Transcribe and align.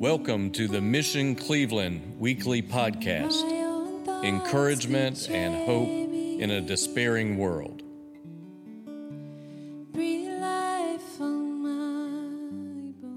Welcome 0.00 0.52
to 0.52 0.68
the 0.68 0.80
Mission 0.80 1.34
Cleveland 1.34 2.18
weekly 2.18 2.62
podcast 2.62 3.42
My 3.42 3.62
own 3.64 4.04
thoughts 4.04 4.24
encouragement 4.24 5.28
and 5.28 5.66
hope 5.66 5.88
in 5.88 6.50
a 6.50 6.60
despairing 6.60 7.36
world. 7.36 7.82
Life 9.94 11.20
on 11.20 11.62
my. 11.62 13.08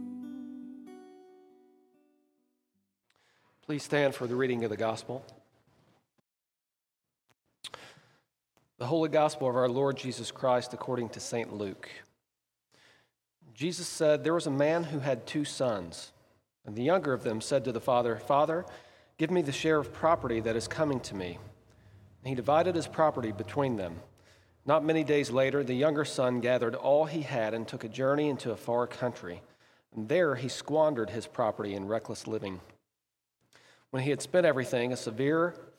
Please 3.65 3.83
stand 3.83 4.15
for 4.15 4.25
the 4.27 4.35
reading 4.35 4.63
of 4.63 4.69
the 4.69 4.77
gospel. 4.77 5.23
Holy 8.91 9.07
Gospel 9.07 9.47
of 9.47 9.55
our 9.55 9.69
Lord 9.69 9.95
Jesus 9.95 10.31
Christ 10.31 10.73
according 10.73 11.07
to 11.11 11.21
St. 11.21 11.53
Luke. 11.53 11.89
Jesus 13.53 13.87
said, 13.87 14.21
There 14.21 14.33
was 14.33 14.47
a 14.47 14.51
man 14.51 14.83
who 14.83 14.99
had 14.99 15.25
two 15.25 15.45
sons, 15.45 16.11
and 16.65 16.75
the 16.75 16.83
younger 16.83 17.13
of 17.13 17.23
them 17.23 17.39
said 17.39 17.63
to 17.63 17.71
the 17.71 17.79
father, 17.79 18.17
Father, 18.17 18.65
give 19.17 19.31
me 19.31 19.41
the 19.41 19.53
share 19.53 19.77
of 19.77 19.93
property 19.93 20.41
that 20.41 20.57
is 20.57 20.67
coming 20.67 20.99
to 20.99 21.15
me. 21.15 21.37
And 22.21 22.27
he 22.27 22.35
divided 22.35 22.75
his 22.75 22.85
property 22.85 23.31
between 23.31 23.77
them. 23.77 23.95
Not 24.65 24.83
many 24.83 25.05
days 25.05 25.31
later, 25.31 25.63
the 25.63 25.73
younger 25.73 26.03
son 26.03 26.41
gathered 26.41 26.75
all 26.75 27.05
he 27.05 27.21
had 27.21 27.53
and 27.53 27.65
took 27.65 27.85
a 27.85 27.87
journey 27.87 28.27
into 28.27 28.51
a 28.51 28.57
far 28.57 28.87
country. 28.87 29.41
And 29.95 30.09
there 30.09 30.35
he 30.35 30.49
squandered 30.49 31.11
his 31.11 31.27
property 31.27 31.75
in 31.75 31.87
reckless 31.87 32.27
living. 32.27 32.59
When 33.91 34.03
he 34.03 34.09
had 34.09 34.21
spent 34.21 34.45
everything, 34.45 34.91
a 34.91 34.97
severe 34.97 35.55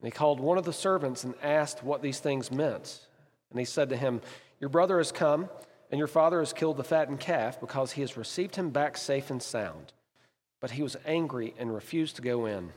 And 0.00 0.06
he 0.06 0.16
called 0.16 0.40
one 0.40 0.58
of 0.58 0.64
the 0.64 0.72
servants 0.72 1.24
and 1.24 1.34
asked 1.42 1.82
what 1.82 2.02
these 2.02 2.20
things 2.20 2.50
meant. 2.50 3.00
And 3.50 3.58
he 3.58 3.64
said 3.64 3.88
to 3.88 3.96
him, 3.96 4.20
Your 4.60 4.70
brother 4.70 4.98
has 4.98 5.10
come, 5.10 5.48
and 5.90 5.98
your 5.98 6.06
father 6.06 6.38
has 6.40 6.52
killed 6.52 6.76
the 6.76 6.84
fattened 6.84 7.20
calf 7.20 7.60
because 7.60 7.92
he 7.92 8.02
has 8.02 8.16
received 8.16 8.56
him 8.56 8.70
back 8.70 8.96
safe 8.96 9.30
and 9.30 9.42
sound. 9.42 9.92
But 10.60 10.72
he 10.72 10.82
was 10.82 10.96
angry 11.06 11.54
and 11.58 11.74
refused 11.74 12.16
to 12.16 12.22
go 12.22 12.46
in. 12.46 12.72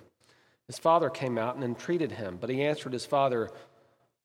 His 0.67 0.79
father 0.79 1.09
came 1.09 1.37
out 1.37 1.55
and 1.55 1.63
entreated 1.63 2.13
him, 2.13 2.37
but 2.39 2.49
he 2.49 2.63
answered 2.63 2.93
his 2.93 3.05
father, 3.05 3.49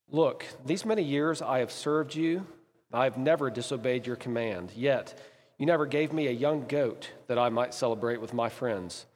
Look, 0.08 0.46
these 0.64 0.84
many 0.84 1.02
years 1.02 1.42
I 1.42 1.58
have 1.58 1.72
served 1.72 2.14
you, 2.14 2.46
I 2.92 3.04
have 3.04 3.18
never 3.18 3.50
disobeyed 3.50 4.06
your 4.06 4.16
command. 4.16 4.70
Yet 4.76 5.20
you 5.58 5.66
never 5.66 5.86
gave 5.86 6.12
me 6.12 6.28
a 6.28 6.32
young 6.32 6.66
goat 6.66 7.10
that 7.26 7.38
I 7.38 7.48
might 7.48 7.74
celebrate 7.74 8.20
with 8.20 8.32
my 8.32 8.48
friends. 8.48 9.06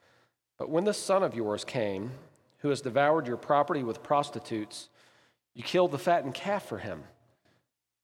But 0.59 0.71
when 0.71 0.85
this 0.85 0.99
son 0.99 1.23
of 1.23 1.35
yours 1.35 1.65
came, 1.65 2.11
who 2.61 2.69
has 2.69 2.81
devoured 2.81 3.27
your 3.27 3.37
property 3.37 3.83
with 3.83 4.03
prostitutes, 4.03 4.89
you 5.55 5.63
killed 5.63 5.91
the 5.91 5.99
fattened 5.99 6.35
calf 6.35 6.67
for 6.67 6.79
him. 6.79 7.03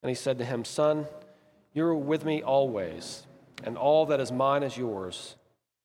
And 0.02 0.08
he 0.08 0.14
said 0.14 0.38
to 0.38 0.44
him, 0.44 0.64
Son, 0.64 1.06
you 1.72 1.84
are 1.84 1.94
with 1.94 2.24
me 2.24 2.42
always, 2.42 3.26
and 3.64 3.76
all 3.76 4.06
that 4.06 4.20
is 4.20 4.32
mine 4.32 4.62
is 4.62 4.76
yours. 4.76 5.36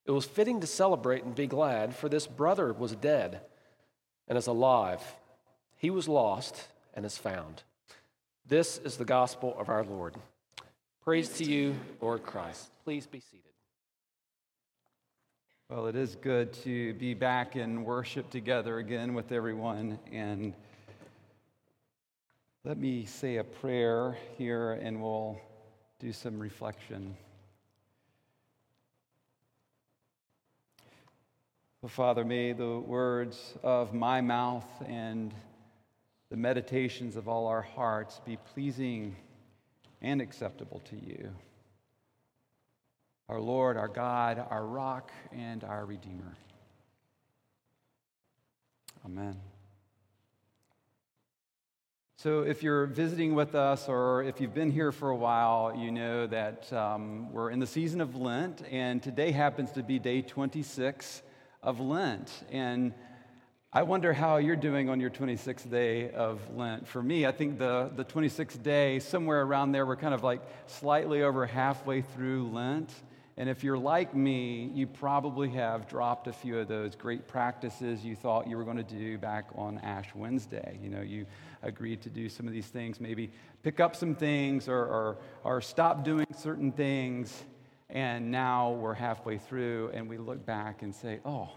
It 0.04 0.10
was 0.10 0.24
fitting 0.24 0.60
to 0.60 0.66
celebrate 0.66 1.24
and 1.24 1.34
be 1.34 1.46
glad, 1.46 1.94
for 1.94 2.08
this 2.08 2.26
brother 2.26 2.72
was 2.72 2.94
dead 2.96 3.40
and 4.26 4.36
is 4.36 4.46
alive. 4.46 5.00
He 5.76 5.90
was 5.90 6.08
lost 6.08 6.68
and 6.94 7.04
is 7.04 7.18
found. 7.18 7.62
This 8.46 8.78
is 8.78 8.96
the 8.96 9.04
gospel 9.04 9.54
of 9.58 9.68
our 9.68 9.84
Lord. 9.84 10.16
Praise 11.04 11.28
to 11.38 11.44
you, 11.44 11.74
Lord 12.00 12.24
Christ. 12.24 12.70
Please 12.84 13.06
be 13.06 13.20
seated. 13.20 13.51
Well, 15.74 15.86
it 15.86 15.96
is 15.96 16.16
good 16.16 16.52
to 16.64 16.92
be 16.92 17.14
back 17.14 17.56
in 17.56 17.82
worship 17.82 18.28
together 18.28 18.76
again 18.76 19.14
with 19.14 19.32
everyone. 19.32 19.98
And 20.12 20.52
let 22.62 22.76
me 22.76 23.06
say 23.06 23.38
a 23.38 23.44
prayer 23.44 24.18
here 24.36 24.72
and 24.72 25.00
we'll 25.00 25.40
do 25.98 26.12
some 26.12 26.38
reflection. 26.38 27.16
So, 31.80 31.88
Father, 31.88 32.22
may 32.22 32.52
the 32.52 32.78
words 32.78 33.54
of 33.62 33.94
my 33.94 34.20
mouth 34.20 34.68
and 34.86 35.32
the 36.28 36.36
meditations 36.36 37.16
of 37.16 37.28
all 37.28 37.46
our 37.46 37.62
hearts 37.62 38.20
be 38.26 38.36
pleasing 38.52 39.16
and 40.02 40.20
acceptable 40.20 40.82
to 40.90 40.96
you 40.96 41.30
our 43.28 43.40
Lord, 43.40 43.76
our 43.76 43.88
God, 43.88 44.44
our 44.50 44.66
rock, 44.66 45.10
and 45.32 45.64
our 45.64 45.84
Redeemer. 45.84 46.36
Amen. 49.04 49.36
So, 52.16 52.42
if 52.42 52.62
you're 52.62 52.86
visiting 52.86 53.34
with 53.34 53.56
us 53.56 53.88
or 53.88 54.22
if 54.22 54.40
you've 54.40 54.54
been 54.54 54.70
here 54.70 54.92
for 54.92 55.10
a 55.10 55.16
while, 55.16 55.74
you 55.76 55.90
know 55.90 56.28
that 56.28 56.72
um, 56.72 57.32
we're 57.32 57.50
in 57.50 57.58
the 57.58 57.66
season 57.66 58.00
of 58.00 58.14
Lent, 58.14 58.62
and 58.70 59.02
today 59.02 59.32
happens 59.32 59.72
to 59.72 59.82
be 59.82 59.98
day 59.98 60.22
26 60.22 61.22
of 61.64 61.80
Lent. 61.80 62.44
And 62.52 62.94
I 63.72 63.82
wonder 63.82 64.12
how 64.12 64.36
you're 64.36 64.54
doing 64.54 64.88
on 64.88 65.00
your 65.00 65.10
26th 65.10 65.68
day 65.70 66.10
of 66.10 66.38
Lent. 66.54 66.86
For 66.86 67.02
me, 67.02 67.26
I 67.26 67.32
think 67.32 67.58
the, 67.58 67.90
the 67.96 68.04
26th 68.04 68.62
day, 68.62 68.98
somewhere 68.98 69.42
around 69.42 69.72
there, 69.72 69.86
we're 69.86 69.96
kind 69.96 70.14
of 70.14 70.22
like 70.22 70.42
slightly 70.66 71.22
over 71.22 71.46
halfway 71.46 72.02
through 72.02 72.50
Lent. 72.52 72.92
And 73.38 73.48
if 73.48 73.64
you're 73.64 73.78
like 73.78 74.14
me, 74.14 74.70
you 74.74 74.86
probably 74.86 75.48
have 75.50 75.88
dropped 75.88 76.26
a 76.26 76.32
few 76.32 76.58
of 76.58 76.68
those 76.68 76.94
great 76.94 77.26
practices 77.26 78.04
you 78.04 78.14
thought 78.14 78.46
you 78.46 78.58
were 78.58 78.64
going 78.64 78.76
to 78.76 78.82
do 78.82 79.16
back 79.16 79.46
on 79.54 79.78
Ash 79.78 80.14
Wednesday. 80.14 80.78
You 80.82 80.90
know, 80.90 81.00
you 81.00 81.24
agreed 81.62 82.02
to 82.02 82.10
do 82.10 82.28
some 82.28 82.46
of 82.46 82.52
these 82.52 82.66
things, 82.66 83.00
maybe 83.00 83.30
pick 83.62 83.80
up 83.80 83.96
some 83.96 84.14
things 84.14 84.68
or, 84.68 84.84
or, 84.84 85.18
or 85.44 85.60
stop 85.62 86.04
doing 86.04 86.26
certain 86.36 86.72
things. 86.72 87.42
And 87.88 88.30
now 88.30 88.72
we're 88.72 88.94
halfway 88.94 89.38
through 89.38 89.92
and 89.94 90.08
we 90.08 90.18
look 90.18 90.44
back 90.44 90.82
and 90.82 90.94
say, 90.94 91.20
oh, 91.24 91.48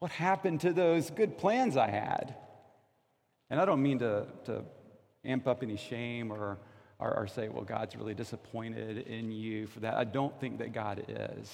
what 0.00 0.10
happened 0.10 0.60
to 0.62 0.72
those 0.72 1.10
good 1.10 1.38
plans 1.38 1.76
I 1.76 1.90
had? 1.90 2.34
And 3.50 3.60
I 3.60 3.64
don't 3.64 3.82
mean 3.82 4.00
to, 4.00 4.26
to 4.46 4.64
amp 5.24 5.46
up 5.46 5.62
any 5.62 5.76
shame 5.76 6.32
or, 6.32 6.58
or, 7.00 7.16
or 7.16 7.26
say, 7.26 7.48
well, 7.48 7.64
God's 7.64 7.96
really 7.96 8.14
disappointed 8.14 9.06
in 9.06 9.32
you 9.32 9.66
for 9.66 9.80
that. 9.80 9.94
I 9.94 10.04
don't 10.04 10.38
think 10.40 10.58
that 10.58 10.72
God 10.72 11.04
is. 11.08 11.50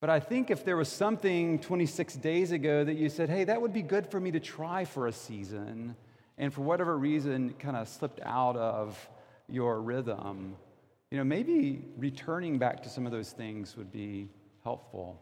But 0.00 0.10
I 0.10 0.20
think 0.20 0.50
if 0.50 0.64
there 0.64 0.76
was 0.76 0.88
something 0.88 1.58
26 1.60 2.16
days 2.16 2.52
ago 2.52 2.84
that 2.84 2.94
you 2.94 3.08
said, 3.08 3.30
hey, 3.30 3.44
that 3.44 3.62
would 3.62 3.72
be 3.72 3.82
good 3.82 4.06
for 4.06 4.20
me 4.20 4.32
to 4.32 4.40
try 4.40 4.84
for 4.84 5.06
a 5.06 5.12
season, 5.12 5.96
and 6.36 6.52
for 6.52 6.60
whatever 6.62 6.98
reason 6.98 7.54
kind 7.58 7.76
of 7.76 7.88
slipped 7.88 8.20
out 8.22 8.56
of 8.56 9.08
your 9.48 9.80
rhythm, 9.80 10.56
you 11.10 11.18
know, 11.18 11.24
maybe 11.24 11.84
returning 11.96 12.58
back 12.58 12.82
to 12.82 12.88
some 12.88 13.06
of 13.06 13.12
those 13.12 13.30
things 13.30 13.76
would 13.76 13.92
be 13.92 14.28
helpful. 14.62 15.20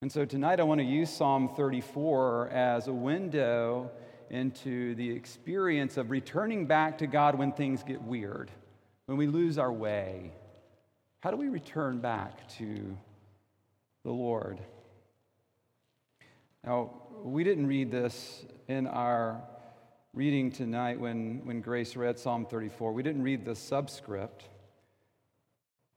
And 0.00 0.10
so 0.10 0.24
tonight 0.24 0.60
I 0.60 0.62
want 0.62 0.80
to 0.80 0.86
use 0.86 1.10
Psalm 1.10 1.48
34 1.48 2.48
as 2.50 2.86
a 2.86 2.92
window 2.92 3.90
into 4.30 4.94
the 4.94 5.10
experience 5.10 5.96
of 5.96 6.10
returning 6.10 6.66
back 6.66 6.98
to 6.98 7.06
God 7.06 7.36
when 7.36 7.52
things 7.52 7.82
get 7.82 8.00
weird, 8.00 8.50
when 9.06 9.18
we 9.18 9.26
lose 9.26 9.58
our 9.58 9.72
way. 9.72 10.32
How 11.20 11.30
do 11.30 11.36
we 11.36 11.48
return 11.48 11.98
back 11.98 12.48
to 12.58 12.96
the 14.04 14.10
Lord? 14.10 14.60
Now, 16.64 16.90
we 17.22 17.44
didn't 17.44 17.66
read 17.66 17.90
this 17.90 18.44
in 18.68 18.86
our 18.86 19.42
reading 20.12 20.50
tonight 20.50 20.98
when, 20.98 21.44
when 21.44 21.60
Grace 21.60 21.96
read 21.96 22.18
Psalm 22.18 22.46
34. 22.46 22.92
We 22.92 23.02
didn't 23.02 23.22
read 23.22 23.44
the 23.44 23.54
subscript. 23.54 24.44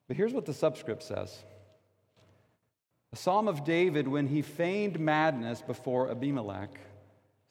But 0.08 0.18
here's 0.18 0.34
what 0.34 0.46
the 0.46 0.54
subscript 0.54 1.04
says 1.04 1.44
A 3.12 3.16
psalm 3.16 3.48
of 3.48 3.64
David 3.64 4.08
when 4.08 4.28
he 4.28 4.42
feigned 4.42 5.00
madness 5.00 5.62
before 5.62 6.12
Abimelech, 6.12 6.80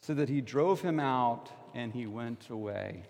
so 0.03 0.15
that 0.15 0.29
he 0.29 0.41
drove 0.41 0.83
him 0.83 1.01
out 1.01 1.51
and 1.75 1.93
he 1.93 2.07
went 2.07 2.51
away. 2.51 3.05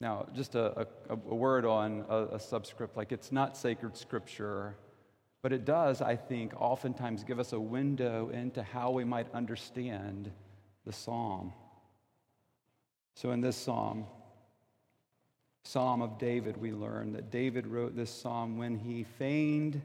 Now, 0.00 0.26
just 0.34 0.54
a, 0.54 0.82
a, 0.82 0.86
a 1.12 1.34
word 1.34 1.64
on 1.64 2.04
a, 2.08 2.34
a 2.34 2.40
subscript 2.40 2.96
like 2.96 3.10
it's 3.10 3.32
not 3.32 3.56
sacred 3.56 3.96
scripture, 3.96 4.76
but 5.40 5.52
it 5.52 5.64
does, 5.64 6.02
I 6.02 6.16
think, 6.16 6.52
oftentimes 6.60 7.24
give 7.24 7.40
us 7.40 7.52
a 7.52 7.60
window 7.60 8.28
into 8.28 8.62
how 8.62 8.90
we 8.90 9.04
might 9.04 9.32
understand 9.32 10.30
the 10.84 10.92
psalm. 10.92 11.54
So, 13.14 13.30
in 13.30 13.40
this 13.40 13.56
psalm, 13.56 14.06
Psalm 15.66 16.02
of 16.02 16.18
David, 16.18 16.58
we 16.58 16.72
learn 16.72 17.12
that 17.14 17.30
David 17.30 17.66
wrote 17.66 17.96
this 17.96 18.10
psalm 18.10 18.58
when 18.58 18.76
he 18.76 19.02
feigned 19.02 19.80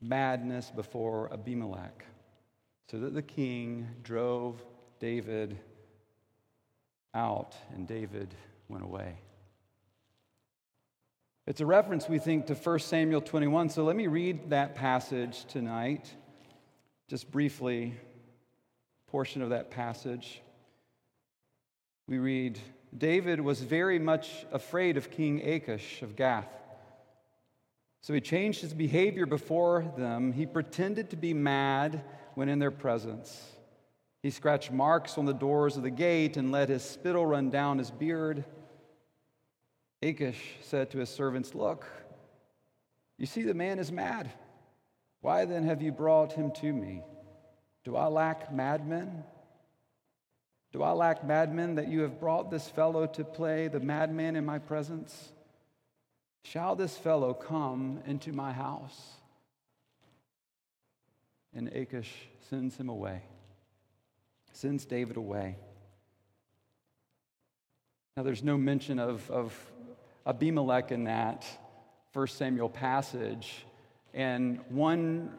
madness 0.00 0.70
before 0.70 1.32
Abimelech, 1.32 2.04
so 2.90 2.98
that 2.98 3.14
the 3.14 3.22
king 3.22 3.88
drove 4.02 4.62
David 5.00 5.58
out 7.14 7.56
and 7.74 7.86
David 7.86 8.34
went 8.68 8.84
away. 8.84 9.16
It's 11.46 11.60
a 11.60 11.66
reference, 11.66 12.08
we 12.08 12.18
think, 12.18 12.46
to 12.46 12.54
1 12.54 12.78
Samuel 12.80 13.20
21. 13.20 13.70
So 13.70 13.84
let 13.84 13.94
me 13.96 14.08
read 14.08 14.50
that 14.50 14.74
passage 14.74 15.44
tonight, 15.46 16.12
just 17.08 17.30
briefly, 17.30 17.94
portion 19.06 19.42
of 19.42 19.50
that 19.50 19.70
passage. 19.70 20.40
We 22.08 22.18
read, 22.18 22.58
David 22.96 23.40
was 23.40 23.60
very 23.60 23.98
much 23.98 24.44
afraid 24.52 24.96
of 24.96 25.10
King 25.10 25.40
Achish 25.40 26.02
of 26.02 26.16
Gath. 26.16 26.48
So 28.02 28.12
he 28.12 28.20
changed 28.20 28.60
his 28.60 28.74
behavior 28.74 29.26
before 29.26 29.92
them. 29.96 30.32
He 30.32 30.46
pretended 30.46 31.10
to 31.10 31.16
be 31.16 31.34
mad 31.34 32.02
when 32.36 32.50
in 32.50 32.58
their 32.58 32.70
presence. 32.70 33.44
He 34.22 34.30
scratched 34.30 34.70
marks 34.70 35.16
on 35.16 35.24
the 35.24 35.32
doors 35.32 35.78
of 35.78 35.82
the 35.82 35.90
gate 35.90 36.36
and 36.36 36.52
let 36.52 36.68
his 36.68 36.82
spittle 36.82 37.24
run 37.24 37.48
down 37.48 37.78
his 37.78 37.90
beard. 37.90 38.44
Achish 40.02 40.56
said 40.60 40.90
to 40.90 40.98
his 40.98 41.08
servants, 41.08 41.54
Look, 41.54 41.86
you 43.16 43.24
see, 43.24 43.42
the 43.42 43.54
man 43.54 43.78
is 43.78 43.90
mad. 43.90 44.30
Why 45.22 45.46
then 45.46 45.64
have 45.64 45.80
you 45.80 45.92
brought 45.92 46.34
him 46.34 46.52
to 46.60 46.70
me? 46.70 47.02
Do 47.84 47.96
I 47.96 48.08
lack 48.08 48.52
madmen? 48.52 49.24
Do 50.72 50.82
I 50.82 50.90
lack 50.90 51.24
madmen 51.24 51.76
that 51.76 51.88
you 51.88 52.02
have 52.02 52.20
brought 52.20 52.50
this 52.50 52.68
fellow 52.68 53.06
to 53.06 53.24
play 53.24 53.68
the 53.68 53.80
madman 53.80 54.36
in 54.36 54.44
my 54.44 54.58
presence? 54.58 55.32
Shall 56.44 56.76
this 56.76 56.98
fellow 56.98 57.32
come 57.32 58.02
into 58.04 58.32
my 58.32 58.52
house? 58.52 59.14
And 61.56 61.68
Achish 61.68 62.12
sends 62.50 62.76
him 62.76 62.90
away, 62.90 63.22
sends 64.52 64.84
David 64.84 65.16
away. 65.16 65.56
Now, 68.14 68.24
there's 68.24 68.44
no 68.44 68.58
mention 68.58 68.98
of, 68.98 69.28
of 69.30 69.58
Abimelech 70.26 70.92
in 70.92 71.04
that 71.04 71.46
1 72.12 72.26
Samuel 72.26 72.68
passage. 72.68 73.64
And 74.12 74.60
one 74.68 75.32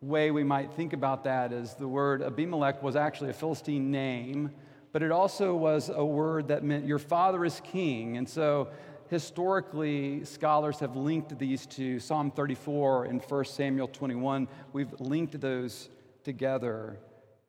way 0.00 0.30
we 0.30 0.44
might 0.44 0.72
think 0.74 0.92
about 0.92 1.24
that 1.24 1.52
is 1.52 1.74
the 1.74 1.88
word 1.88 2.22
Abimelech 2.22 2.80
was 2.80 2.94
actually 2.94 3.30
a 3.30 3.34
Philistine 3.34 3.90
name, 3.90 4.52
but 4.92 5.02
it 5.02 5.10
also 5.10 5.56
was 5.56 5.90
a 5.92 6.04
word 6.04 6.48
that 6.48 6.62
meant 6.62 6.86
your 6.86 7.00
father 7.00 7.44
is 7.44 7.60
king. 7.64 8.16
And 8.16 8.28
so 8.28 8.68
historically, 9.08 10.24
scholars 10.24 10.80
have 10.80 10.96
linked 10.96 11.38
these 11.38 11.66
to 11.66 11.98
Psalm 12.00 12.30
34 12.30 13.04
and 13.06 13.22
1 13.22 13.44
Samuel 13.44 13.88
21. 13.88 14.48
We've 14.72 14.92
linked 15.00 15.40
those 15.40 15.88
together 16.24 16.98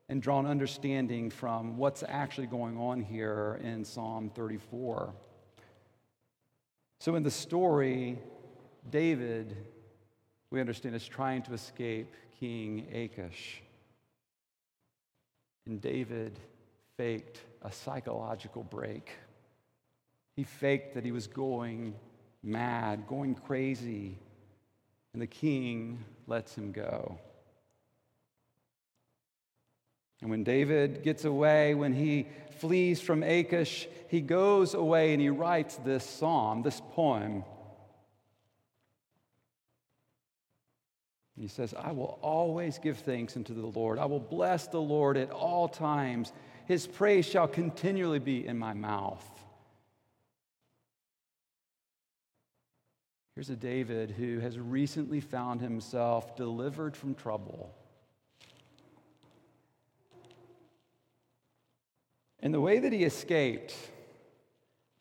and 0.10 0.22
drawn 0.22 0.46
understanding 0.46 1.30
from 1.30 1.78
what's 1.78 2.04
actually 2.08 2.48
going 2.48 2.78
on 2.78 3.02
here 3.02 3.60
in 3.64 3.84
Psalm 3.84 4.32
34. 4.34 5.14
So, 7.00 7.16
in 7.16 7.24
the 7.24 7.32
story, 7.32 8.18
David, 8.90 9.56
we 10.50 10.60
understand, 10.60 10.96
is 10.96 11.06
trying 11.08 11.42
to 11.44 11.54
escape 11.54 12.14
King 12.40 12.88
Achish. 12.94 13.62
And 15.66 15.82
David 15.82 16.40
faked 16.96 17.42
a 17.62 17.72
psychological 17.72 18.64
break. 18.64 19.12
He 20.38 20.44
faked 20.44 20.94
that 20.94 21.04
he 21.04 21.12
was 21.12 21.26
going 21.26 21.96
mad, 22.44 23.08
going 23.08 23.34
crazy, 23.34 24.20
and 25.12 25.22
the 25.22 25.28
king 25.28 26.06
lets 26.28 26.56
him 26.56 26.72
go. 26.72 27.18
And 30.22 30.30
when 30.30 30.44
David 30.44 31.02
gets 31.02 31.26
away, 31.26 31.74
when 31.74 31.92
he 31.92 32.28
flees 32.60 33.02
from 33.02 33.24
Achish, 33.24 33.88
he 34.10 34.22
goes 34.22 34.76
away 34.76 35.12
and 35.14 35.22
he 35.22 35.30
writes 35.30 35.78
this 35.78 36.08
psalm, 36.08 36.62
this 36.62 36.84
poem. 36.92 37.44
He 41.36 41.48
says, 41.48 41.74
I 41.74 41.94
will 41.94 42.20
always 42.22 42.78
give 42.78 43.00
thanks 43.00 43.36
unto 43.36 43.56
the 43.56 43.66
Lord. 43.66 43.98
I 43.98 44.06
will 44.06 44.20
bless 44.20 44.68
the 44.68 44.82
Lord 44.82 45.18
at 45.18 45.32
all 45.32 45.68
times. 45.68 46.32
His 46.66 46.86
praise 46.86 47.26
shall 47.26 47.48
continually 47.48 48.20
be 48.20 48.46
in 48.46 48.58
my 48.60 48.74
mouth. 48.74 49.24
Here's 53.38 53.52
a 53.52 53.56
David 53.56 54.10
who 54.10 54.40
has 54.40 54.58
recently 54.58 55.20
found 55.20 55.62
himself 55.62 56.36
delivered 56.36 56.98
from 56.98 57.14
trouble. 57.14 57.72
And 62.40 62.52
the 62.52 62.60
way 62.60 62.80
that 62.80 62.92
he 62.92 63.04
escaped, 63.04 63.76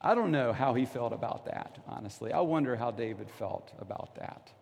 I 0.03 0.15
don't 0.15 0.33
know 0.33 0.53
how 0.53 0.75
he 0.75 0.85
felt 0.85 1.15
about 1.15 1.47
that, 1.47 1.79
honestly. 1.89 2.31
I 2.31 2.41
wonder 2.41 2.77
how 2.77 2.91
David 2.91 3.31
felt 3.31 3.73
about 3.81 4.17
that. 4.17 4.53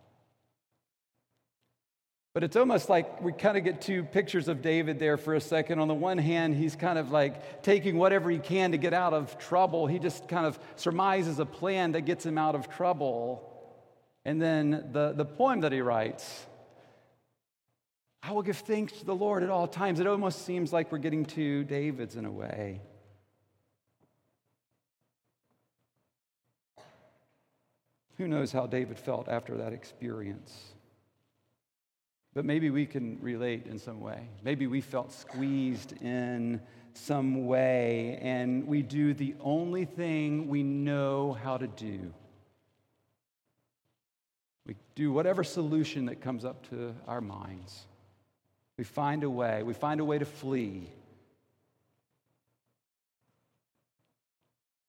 But 2.33 2.45
it's 2.45 2.55
almost 2.55 2.89
like 2.89 3.21
we 3.23 3.33
kind 3.33 3.59
of 3.59 3.65
get 3.65 3.81
two 3.81 4.05
pictures 4.05 4.47
of 4.47 4.63
David 4.63 5.01
there 5.01 5.17
for 5.17 5.35
a 5.35 5.41
second. 5.41 5.81
On 5.81 5.89
the 5.89 5.95
one 5.95 6.19
hand, 6.19 6.55
he's 6.55 6.77
kind 6.77 6.97
of 6.97 7.11
like 7.11 7.65
taking 7.65 7.99
whatever 7.99 8.31
he 8.31 8.39
can 8.39 8.71
to 8.71 8.79
get 8.79 8.95
out 8.95 9.15
of 9.15 9.37
trouble. 9.37 9.89
He 9.89 9.99
just 9.99 10.29
kind 10.29 10.47
of 10.47 10.61
surmises 10.77 11.41
a 11.41 11.45
plan 11.45 11.91
that 11.93 12.03
gets 12.03 12.25
him 12.25 12.39
out 12.39 12.55
of 12.55 12.71
trouble. 12.71 13.51
And 14.25 14.41
then 14.41 14.91
the, 14.93 15.13
the 15.13 15.25
poem 15.25 15.61
that 15.61 15.73
he 15.73 15.81
writes 15.81 16.47
I 18.27 18.33
will 18.33 18.43
give 18.43 18.57
thanks 18.57 18.95
to 18.95 19.05
the 19.05 19.15
Lord 19.15 19.43
at 19.43 19.51
all 19.51 19.69
times. 19.69 20.01
It 20.01 20.07
almost 20.07 20.47
seems 20.47 20.73
like 20.73 20.91
we're 20.91 20.97
getting 20.97 21.27
to 21.27 21.63
David's 21.65 22.17
in 22.17 22.25
a 22.25 22.31
way. 22.31 22.81
Who 28.17 28.27
knows 28.27 28.51
how 28.51 28.67
David 28.67 28.99
felt 28.99 29.29
after 29.29 29.59
that 29.59 29.75
experience? 29.75 30.59
But 32.33 32.47
maybe 32.47 32.71
we 32.71 32.87
can 32.87 33.19
relate 33.21 33.67
in 33.67 33.79
some 33.79 34.01
way. 34.01 34.27
Maybe 34.43 34.67
we 34.67 34.81
felt 34.81 35.13
squeezed 35.13 35.93
in 36.01 36.63
some 36.95 37.47
way, 37.47 38.19
and 38.23 38.67
we 38.67 38.81
do 38.81 39.13
the 39.13 39.35
only 39.41 39.85
thing 39.85 40.49
we 40.49 40.63
know 40.63 41.35
how 41.35 41.59
to 41.59 41.67
do. 41.67 42.15
We 44.67 44.77
do 44.95 45.13
whatever 45.13 45.45
solution 45.45 46.07
that 46.07 46.21
comes 46.21 46.45
up 46.45 46.69
to 46.71 46.95
our 47.07 47.21
minds. 47.21 47.87
We 48.79 48.85
find 48.85 49.23
a 49.23 49.31
way. 49.31 49.63
We 49.63 49.75
find 49.75 50.01
a 50.01 50.05
way 50.05 50.19
to 50.19 50.25
flee. 50.25 50.89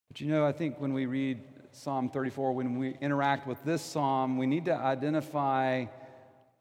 But 0.08 0.22
you 0.22 0.28
know, 0.28 0.46
I 0.46 0.54
think 0.54 0.80
when 0.80 0.94
we 0.94 1.06
read 1.06 1.42
Psalm 1.72 2.10
34, 2.10 2.54
when 2.54 2.80
we 2.80 2.96
interact 3.02 3.46
with 3.46 3.64
this 3.66 3.82
psalm, 3.82 4.38
we 4.38 4.48
need 4.48 4.66
to 4.66 4.76
identify 4.76 5.86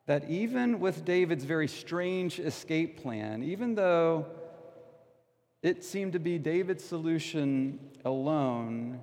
that 0.07 0.29
even 0.29 0.81
with 0.81 1.05
David's 1.05 1.45
very 1.45 1.69
strange 1.69 2.41
escape 2.41 3.01
plan, 3.01 3.43
even 3.43 3.75
though 3.75 4.27
it 5.63 5.83
seemed 5.83 6.13
to 6.13 6.19
be 6.19 6.39
David's 6.39 6.85
solution 6.85 7.79
alone, 8.05 9.01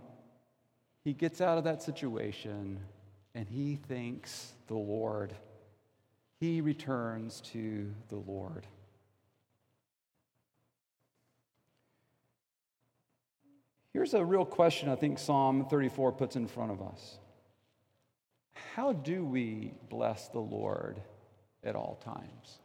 he 1.04 1.14
gets 1.14 1.42
out 1.42 1.58
of 1.58 1.64
that 1.64 1.82
situation 1.82 2.80
and 3.34 3.48
he 3.48 3.78
thanks 3.88 4.54
the 4.68 4.76
Lord. 4.76 5.34
he 6.40 6.62
returns 6.62 7.42
to 7.52 7.94
the 8.10 8.16
Lord. 8.16 8.66
Here's 13.94 14.14
a 14.14 14.24
real 14.24 14.46
question 14.46 14.90
I 14.90 14.96
think 14.96 15.20
Psalm 15.20 15.66
34 15.66 16.14
puts 16.14 16.36
in 16.36 16.48
front 16.48 16.72
of 16.72 16.82
us 16.82 17.18
How 18.76 18.94
do 18.94 19.26
we 19.26 19.74
bless 19.90 20.30
the 20.30 20.40
Lord 20.40 21.02
at 21.64 21.76
all 21.76 22.00
times? 22.04 22.60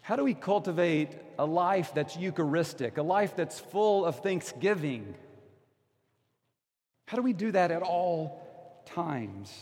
How 0.00 0.16
do 0.16 0.24
we 0.24 0.34
cultivate 0.34 1.16
a 1.38 1.46
life 1.46 1.92
that's 1.94 2.16
Eucharistic, 2.16 2.98
a 2.98 3.02
life 3.02 3.36
that's 3.36 3.58
full 3.58 4.04
of 4.04 4.18
thanksgiving? 4.18 5.14
How 7.06 7.16
do 7.16 7.22
we 7.22 7.32
do 7.32 7.52
that 7.52 7.70
at 7.70 7.82
all 7.82 8.82
times? 8.86 9.52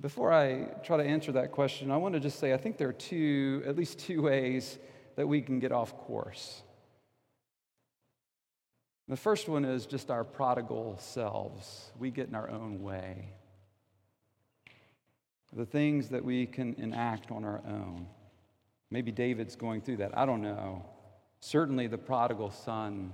Before 0.00 0.32
I 0.32 0.64
try 0.82 0.96
to 0.96 1.04
answer 1.04 1.32
that 1.32 1.52
question, 1.52 1.90
I 1.90 1.96
want 1.96 2.14
to 2.14 2.20
just 2.20 2.38
say 2.38 2.52
I 2.52 2.56
think 2.56 2.76
there 2.76 2.88
are 2.88 2.92
two, 2.92 3.62
at 3.66 3.76
least 3.76 3.98
two 4.00 4.22
ways 4.22 4.78
that 5.16 5.26
we 5.26 5.40
can 5.40 5.58
get 5.58 5.72
off 5.72 5.96
course. 5.96 6.62
The 9.08 9.16
first 9.16 9.48
one 9.48 9.64
is 9.64 9.86
just 9.86 10.10
our 10.10 10.24
prodigal 10.24 10.96
selves. 10.98 11.90
We 11.98 12.10
get 12.10 12.28
in 12.28 12.34
our 12.34 12.48
own 12.48 12.82
way. 12.82 13.28
The 15.52 15.66
things 15.66 16.08
that 16.08 16.24
we 16.24 16.46
can 16.46 16.74
enact 16.78 17.30
on 17.30 17.44
our 17.44 17.60
own. 17.66 18.06
Maybe 18.90 19.12
David's 19.12 19.54
going 19.54 19.82
through 19.82 19.98
that. 19.98 20.16
I 20.16 20.24
don't 20.24 20.42
know. 20.42 20.84
Certainly, 21.40 21.88
the 21.88 21.98
prodigal 21.98 22.50
son 22.50 23.12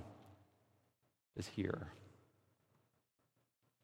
is 1.35 1.47
here. 1.47 1.87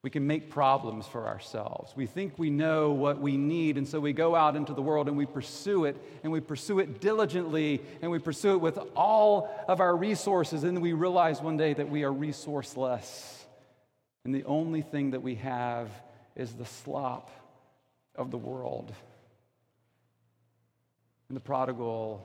We 0.05 0.12
can 0.12 0.27
make 0.27 0.51
problems 0.51 1.07
for 1.07 1.25
ourselves. 1.25 1.95
We 1.95 2.05
think 2.05 2.38
we 2.38 2.51
know 2.51 2.91
what 2.91 3.19
we 3.19 3.38
need, 3.38 3.75
and 3.79 3.88
so 3.88 4.00
we 4.00 4.13
go 4.13 4.35
out 4.35 4.55
into 4.55 4.71
the 4.75 4.81
world 4.83 5.07
and 5.07 5.17
we 5.17 5.25
pursue 5.25 5.85
it, 5.85 5.97
and 6.21 6.31
we 6.31 6.41
pursue 6.41 6.77
it 6.77 7.01
diligently, 7.01 7.81
and 8.03 8.12
we 8.12 8.19
pursue 8.19 8.51
it 8.51 8.62
with 8.62 8.77
all 8.95 9.50
of 9.67 9.79
our 9.79 9.95
resources, 9.95 10.63
and 10.63 10.79
we 10.79 10.93
realize 10.93 11.41
one 11.41 11.57
day 11.57 11.74
that 11.74 11.89
we 11.89 12.03
are 12.03 12.12
resourceless. 12.12 13.45
And 14.25 14.35
the 14.35 14.43
only 14.43 14.83
thing 14.83 15.09
that 15.09 15.24
we 15.24 15.33
have 15.38 15.89
is 16.35 16.53
the 16.53 16.65
slop 16.65 17.31
of 18.13 18.29
the 18.29 18.38
world. 18.38 18.93
And 21.29 21.35
the 21.35 21.41
prodigal 21.41 22.24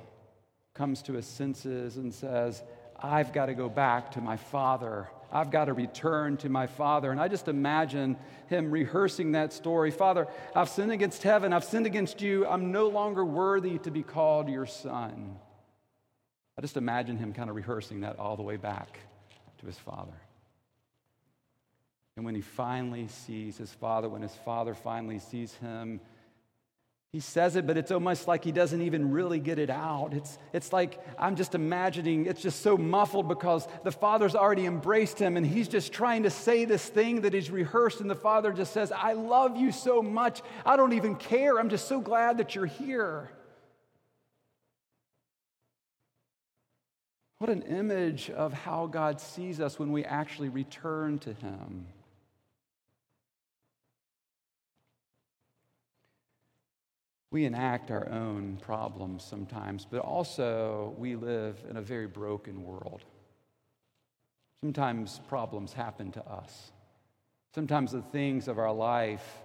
comes 0.74 1.00
to 1.04 1.14
his 1.14 1.24
senses 1.24 1.96
and 1.96 2.12
says, 2.12 2.62
I've 3.02 3.32
got 3.32 3.46
to 3.46 3.54
go 3.54 3.70
back 3.70 4.10
to 4.10 4.20
my 4.20 4.36
father. 4.36 5.08
I've 5.32 5.50
got 5.50 5.66
to 5.66 5.72
return 5.72 6.36
to 6.38 6.48
my 6.48 6.66
father. 6.66 7.10
And 7.10 7.20
I 7.20 7.28
just 7.28 7.48
imagine 7.48 8.16
him 8.48 8.70
rehearsing 8.70 9.32
that 9.32 9.52
story 9.52 9.90
Father, 9.90 10.26
I've 10.54 10.68
sinned 10.68 10.92
against 10.92 11.22
heaven. 11.22 11.52
I've 11.52 11.64
sinned 11.64 11.86
against 11.86 12.20
you. 12.20 12.46
I'm 12.46 12.72
no 12.72 12.88
longer 12.88 13.24
worthy 13.24 13.78
to 13.78 13.90
be 13.90 14.02
called 14.02 14.48
your 14.48 14.66
son. 14.66 15.36
I 16.58 16.60
just 16.60 16.76
imagine 16.76 17.16
him 17.16 17.32
kind 17.32 17.48
of 17.48 17.56
rehearsing 17.56 18.00
that 18.00 18.18
all 18.18 18.36
the 18.36 18.42
way 18.42 18.56
back 18.56 18.98
to 19.58 19.66
his 19.66 19.78
father. 19.78 20.20
And 22.16 22.24
when 22.24 22.34
he 22.34 22.42
finally 22.42 23.08
sees 23.08 23.56
his 23.56 23.72
father, 23.72 24.08
when 24.08 24.22
his 24.22 24.34
father 24.44 24.74
finally 24.74 25.18
sees 25.18 25.54
him, 25.54 26.00
he 27.12 27.18
says 27.18 27.56
it, 27.56 27.66
but 27.66 27.76
it's 27.76 27.90
almost 27.90 28.28
like 28.28 28.44
he 28.44 28.52
doesn't 28.52 28.82
even 28.82 29.10
really 29.10 29.40
get 29.40 29.58
it 29.58 29.68
out. 29.68 30.14
It's, 30.14 30.38
it's 30.52 30.72
like 30.72 31.00
I'm 31.18 31.34
just 31.34 31.56
imagining, 31.56 32.26
it's 32.26 32.40
just 32.40 32.60
so 32.60 32.76
muffled 32.76 33.26
because 33.26 33.66
the 33.82 33.90
father's 33.90 34.36
already 34.36 34.64
embraced 34.64 35.18
him 35.18 35.36
and 35.36 35.44
he's 35.44 35.66
just 35.66 35.92
trying 35.92 36.22
to 36.22 36.30
say 36.30 36.64
this 36.64 36.86
thing 36.86 37.22
that 37.22 37.34
he's 37.34 37.50
rehearsed, 37.50 38.00
and 38.00 38.08
the 38.08 38.14
father 38.14 38.52
just 38.52 38.72
says, 38.72 38.92
I 38.92 39.14
love 39.14 39.56
you 39.56 39.72
so 39.72 40.02
much. 40.02 40.40
I 40.64 40.76
don't 40.76 40.92
even 40.92 41.16
care. 41.16 41.58
I'm 41.58 41.68
just 41.68 41.88
so 41.88 42.00
glad 42.00 42.38
that 42.38 42.54
you're 42.54 42.66
here. 42.66 43.32
What 47.38 47.50
an 47.50 47.62
image 47.62 48.30
of 48.30 48.52
how 48.52 48.86
God 48.86 49.20
sees 49.20 49.60
us 49.60 49.80
when 49.80 49.90
we 49.90 50.04
actually 50.04 50.50
return 50.50 51.18
to 51.20 51.32
him. 51.32 51.86
We 57.30 57.44
enact 57.44 57.90
our 57.90 58.08
own 58.08 58.58
problems 58.60 59.22
sometimes, 59.22 59.86
but 59.88 60.00
also 60.00 60.94
we 60.98 61.14
live 61.14 61.64
in 61.68 61.76
a 61.76 61.82
very 61.82 62.06
broken 62.06 62.64
world. 62.64 63.04
Sometimes 64.60 65.20
problems 65.28 65.72
happen 65.72 66.10
to 66.12 66.26
us. 66.26 66.72
Sometimes 67.54 67.92
the 67.92 68.02
things 68.02 68.48
of 68.48 68.58
our 68.58 68.72
life 68.72 69.38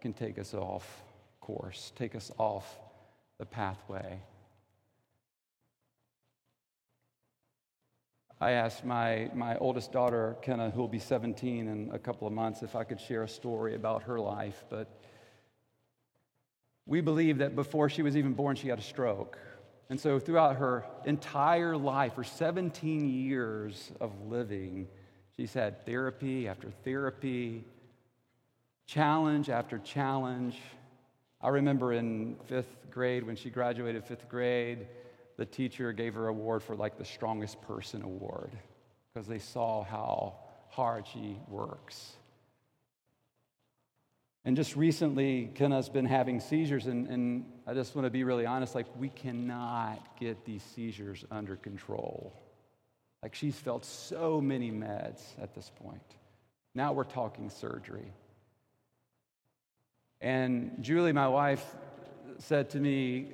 can 0.00 0.12
take 0.12 0.38
us 0.38 0.52
off 0.54 1.02
course, 1.40 1.92
take 1.96 2.14
us 2.14 2.30
off 2.36 2.78
the 3.38 3.46
pathway. 3.46 4.20
I 8.38 8.50
asked 8.50 8.84
my, 8.84 9.30
my 9.34 9.56
oldest 9.56 9.90
daughter, 9.90 10.36
Kenna, 10.42 10.70
who 10.70 10.80
will 10.80 10.88
be 10.88 10.98
17 10.98 11.66
in 11.66 11.90
a 11.92 11.98
couple 11.98 12.28
of 12.28 12.34
months, 12.34 12.62
if 12.62 12.76
I 12.76 12.84
could 12.84 13.00
share 13.00 13.22
a 13.22 13.28
story 13.28 13.74
about 13.74 14.02
her 14.02 14.20
life, 14.20 14.64
but 14.68 14.97
we 16.88 17.02
believe 17.02 17.38
that 17.38 17.54
before 17.54 17.88
she 17.88 18.02
was 18.02 18.16
even 18.16 18.32
born, 18.32 18.56
she 18.56 18.68
had 18.68 18.78
a 18.78 18.82
stroke. 18.82 19.38
And 19.90 20.00
so, 20.00 20.18
throughout 20.18 20.56
her 20.56 20.84
entire 21.04 21.76
life, 21.76 22.14
her 22.14 22.24
17 22.24 23.08
years 23.08 23.92
of 24.00 24.10
living, 24.26 24.88
she's 25.36 25.54
had 25.54 25.86
therapy 25.86 26.48
after 26.48 26.70
therapy, 26.84 27.64
challenge 28.86 29.50
after 29.50 29.78
challenge. 29.78 30.58
I 31.40 31.48
remember 31.50 31.92
in 31.92 32.36
fifth 32.46 32.90
grade, 32.90 33.24
when 33.24 33.36
she 33.36 33.50
graduated 33.50 34.04
fifth 34.04 34.28
grade, 34.28 34.88
the 35.36 35.46
teacher 35.46 35.92
gave 35.92 36.14
her 36.14 36.24
an 36.24 36.30
award 36.30 36.62
for 36.62 36.74
like 36.74 36.98
the 36.98 37.04
strongest 37.04 37.62
person 37.62 38.02
award 38.02 38.50
because 39.12 39.28
they 39.28 39.38
saw 39.38 39.84
how 39.84 40.34
hard 40.68 41.06
she 41.06 41.38
works. 41.48 42.16
And 44.48 44.56
just 44.56 44.76
recently, 44.76 45.50
Kenna's 45.54 45.90
been 45.90 46.06
having 46.06 46.40
seizures, 46.40 46.86
and, 46.86 47.06
and 47.08 47.44
I 47.66 47.74
just 47.74 47.94
want 47.94 48.06
to 48.06 48.10
be 48.10 48.24
really 48.24 48.46
honest 48.46 48.74
like, 48.74 48.86
we 48.98 49.10
cannot 49.10 50.18
get 50.18 50.46
these 50.46 50.62
seizures 50.74 51.22
under 51.30 51.56
control. 51.56 52.32
Like, 53.22 53.34
she's 53.34 53.56
felt 53.56 53.84
so 53.84 54.40
many 54.40 54.70
meds 54.70 55.20
at 55.38 55.54
this 55.54 55.70
point. 55.84 56.00
Now 56.74 56.94
we're 56.94 57.04
talking 57.04 57.50
surgery. 57.50 58.10
And 60.22 60.78
Julie, 60.80 61.12
my 61.12 61.28
wife, 61.28 61.62
said 62.38 62.70
to 62.70 62.78
me 62.78 63.26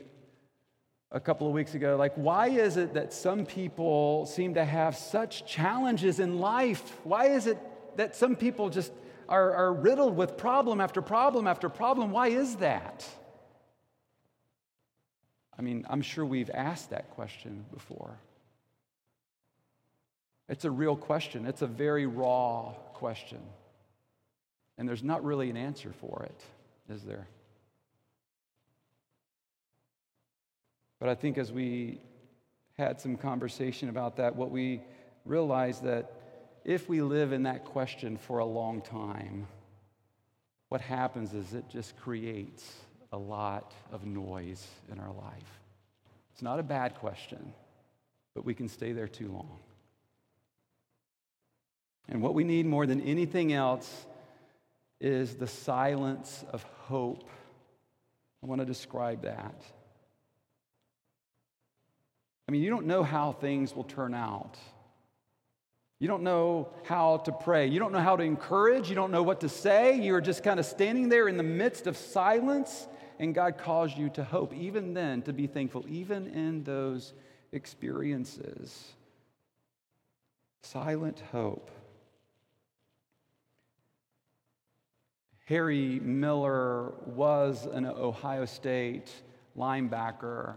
a 1.13 1.21
couple 1.21 1.47
of 1.47 1.53
weeks 1.53 1.77
ago, 1.77 1.95
like, 1.97 2.15
why 2.17 2.49
is 2.49 2.77
it 2.77 2.95
that 2.95 3.13
some 3.13 3.47
people 3.47 4.27
seem 4.27 4.55
to 4.55 4.65
have 4.65 4.97
such 4.97 5.47
challenges 5.47 6.19
in 6.19 6.41
life? 6.41 6.99
Why 7.05 7.27
is 7.27 7.47
it 7.47 7.57
that 7.99 8.17
some 8.17 8.35
people 8.35 8.69
just 8.69 8.91
are, 9.29 9.55
are 9.55 9.73
riddled 9.73 10.17
with 10.17 10.37
problem 10.37 10.81
after 10.81 11.03
problem 11.03 11.47
after 11.47 11.69
problem. 11.69 12.11
Why 12.11 12.29
is 12.29 12.57
that? 12.57 13.07
I 15.59 15.63
mean, 15.63 15.87
I'm 15.89 16.03
sure 16.03 16.25
we've 16.25 16.51
asked 16.53 16.91
that 16.91 17.11
question 17.11 17.65
before. 17.73 18.19
It's 20.49 20.65
a 20.65 20.71
real 20.71 20.97
question, 20.97 21.47
it's 21.47 21.63
a 21.63 21.67
very 21.67 22.07
raw 22.07 22.73
question. 22.93 23.41
And 24.77 24.89
there's 24.89 25.05
not 25.05 25.25
really 25.25 25.51
an 25.51 25.57
answer 25.57 25.93
for 26.01 26.27
it, 26.29 26.93
is 26.93 27.03
there? 27.03 27.29
But 30.99 31.09
I 31.09 31.15
think 31.15 31.39
as 31.39 31.53
we 31.53 32.01
had 32.77 33.01
some 33.01 33.17
conversation 33.17 33.89
about 33.89 34.17
that, 34.17 34.35
what 34.35 34.51
we 34.51 34.83
realized 35.25 35.85
that 35.85 36.14
if 36.65 36.89
we 36.89 37.03
live 37.03 37.33
in 37.33 37.43
that 37.43 37.65
question 37.65 38.17
for 38.17 38.39
a 38.39 38.45
long 38.45 38.81
time, 38.81 39.47
what 40.69 40.81
happens 40.81 41.35
is 41.35 41.55
it 41.55 41.69
just 41.69 41.97
creates 41.99 42.73
a 43.13 43.19
lot 43.19 43.73
of 43.93 44.05
noise 44.05 44.67
in 44.91 44.99
our 44.99 45.13
life. 45.13 45.61
It's 46.33 46.43
not 46.43 46.59
a 46.59 46.65
bad 46.65 46.97
question, 46.97 47.53
but 48.35 48.45
we 48.45 48.55
can 48.55 48.69
stay 48.69 48.93
there 48.93 49.07
too 49.07 49.31
long. 49.31 49.59
And 52.09 52.21
what 52.21 52.35
we 52.35 52.45
need 52.45 52.67
more 52.67 52.87
than 52.87 53.01
anything 53.03 53.53
else 53.53 54.07
is 55.01 55.37
the 55.37 55.47
silence 55.47 56.45
of 56.51 56.63
hope. 56.87 57.29
I 58.43 58.47
want 58.47 58.61
to 58.61 58.67
describe 58.67 59.23
that. 59.23 59.63
I 62.49 62.53
mean, 62.53 62.63
you 62.63 62.71
don't 62.71 62.87
know 62.87 63.03
how 63.03 63.33
things 63.33 63.75
will 63.75 63.85
turn 63.85 64.13
out. 64.13 64.59
You 66.01 66.09
don't 66.09 66.23
know 66.23 66.69
how 66.85 67.19
to 67.19 67.33
pray. 67.33 67.67
You 67.67 67.79
don't 67.79 67.93
know 67.93 68.01
how 68.01 68.17
to 68.17 68.23
encourage. 68.23 68.89
You 68.89 68.95
don't 68.95 69.11
know 69.11 69.23
what 69.23 69.41
to 69.41 69.49
say. 69.49 70.01
You're 70.01 70.21
just 70.21 70.43
kind 70.43 70.59
of 70.59 70.67
standing 70.67 71.09
there 71.09 71.29
in 71.29 71.37
the 71.37 71.43
midst 71.43 71.87
of 71.87 71.97
silence, 71.97 72.89
and 73.19 73.35
God 73.35 73.59
calls 73.59 73.97
you 73.97 74.11
to 74.11 74.25
hope, 74.25 74.53
even 74.53 74.93
then, 74.93 75.23
to 75.23 75.33
be 75.33 75.47
thankful, 75.47 75.85
even 75.89 76.27
in 76.29 76.65
those 76.65 77.15
experiences. 77.53 78.93
Silent 80.63 81.23
hope. 81.31 81.71
Harry 85.47 86.01
Miller 86.01 86.95
was 87.07 87.67
an 87.67 87.85
Ohio 87.85 88.47
State 88.47 89.13
linebacker. 89.57 90.55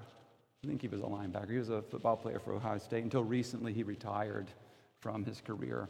I 0.63 0.67
think 0.67 0.81
he 0.81 0.87
was 0.87 1.01
a 1.01 1.03
linebacker. 1.03 1.51
He 1.51 1.57
was 1.57 1.69
a 1.69 1.81
football 1.81 2.15
player 2.17 2.39
for 2.39 2.53
Ohio 2.53 2.79
State 2.79 3.03
until 3.03 3.23
recently 3.23 3.73
he 3.73 3.83
retired 3.83 4.47
from 4.99 5.23
his 5.25 5.41
career. 5.41 5.87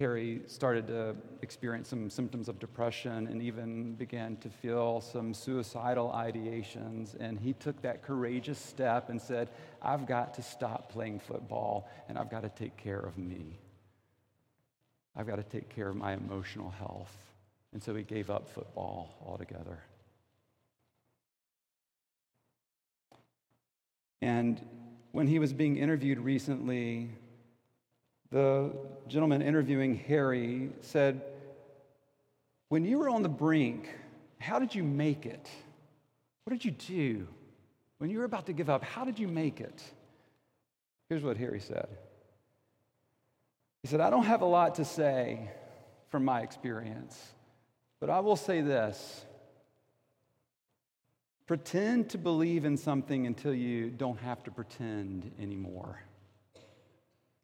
Harry 0.00 0.42
started 0.48 0.88
to 0.88 1.14
experience 1.42 1.88
some 1.88 2.10
symptoms 2.10 2.48
of 2.48 2.58
depression 2.58 3.28
and 3.28 3.40
even 3.40 3.94
began 3.94 4.36
to 4.38 4.48
feel 4.48 5.00
some 5.00 5.32
suicidal 5.32 6.10
ideations. 6.12 7.14
And 7.20 7.38
he 7.38 7.52
took 7.52 7.80
that 7.82 8.02
courageous 8.02 8.58
step 8.58 9.08
and 9.08 9.22
said, 9.22 9.48
I've 9.80 10.04
got 10.04 10.34
to 10.34 10.42
stop 10.42 10.90
playing 10.90 11.20
football 11.20 11.88
and 12.08 12.18
I've 12.18 12.30
got 12.30 12.42
to 12.42 12.48
take 12.48 12.76
care 12.76 12.98
of 12.98 13.16
me. 13.16 13.58
I've 15.16 15.28
got 15.28 15.36
to 15.36 15.44
take 15.44 15.68
care 15.68 15.88
of 15.88 15.96
my 15.96 16.14
emotional 16.14 16.70
health. 16.70 17.16
And 17.72 17.80
so 17.80 17.94
he 17.94 18.02
gave 18.02 18.30
up 18.30 18.48
football 18.48 19.14
altogether. 19.24 19.78
And 24.20 24.60
when 25.14 25.28
he 25.28 25.38
was 25.38 25.52
being 25.52 25.76
interviewed 25.76 26.18
recently, 26.18 27.08
the 28.32 28.72
gentleman 29.06 29.42
interviewing 29.42 29.94
Harry 29.94 30.70
said, 30.80 31.22
When 32.68 32.84
you 32.84 32.98
were 32.98 33.08
on 33.08 33.22
the 33.22 33.28
brink, 33.28 33.88
how 34.40 34.58
did 34.58 34.74
you 34.74 34.82
make 34.82 35.24
it? 35.24 35.48
What 36.42 36.50
did 36.52 36.64
you 36.64 36.72
do? 36.72 37.28
When 37.98 38.10
you 38.10 38.18
were 38.18 38.24
about 38.24 38.46
to 38.46 38.52
give 38.52 38.68
up, 38.68 38.82
how 38.82 39.04
did 39.04 39.20
you 39.20 39.28
make 39.28 39.60
it? 39.60 39.84
Here's 41.08 41.22
what 41.22 41.36
Harry 41.36 41.60
said 41.60 41.86
He 43.82 43.88
said, 43.88 44.00
I 44.00 44.10
don't 44.10 44.24
have 44.24 44.42
a 44.42 44.46
lot 44.46 44.74
to 44.74 44.84
say 44.84 45.48
from 46.08 46.24
my 46.24 46.40
experience, 46.40 47.16
but 48.00 48.10
I 48.10 48.18
will 48.18 48.34
say 48.34 48.62
this. 48.62 49.24
Pretend 51.46 52.10
to 52.10 52.18
believe 52.18 52.64
in 52.64 52.76
something 52.76 53.26
until 53.26 53.54
you 53.54 53.90
don't 53.90 54.18
have 54.20 54.42
to 54.44 54.50
pretend 54.50 55.30
anymore. 55.38 56.02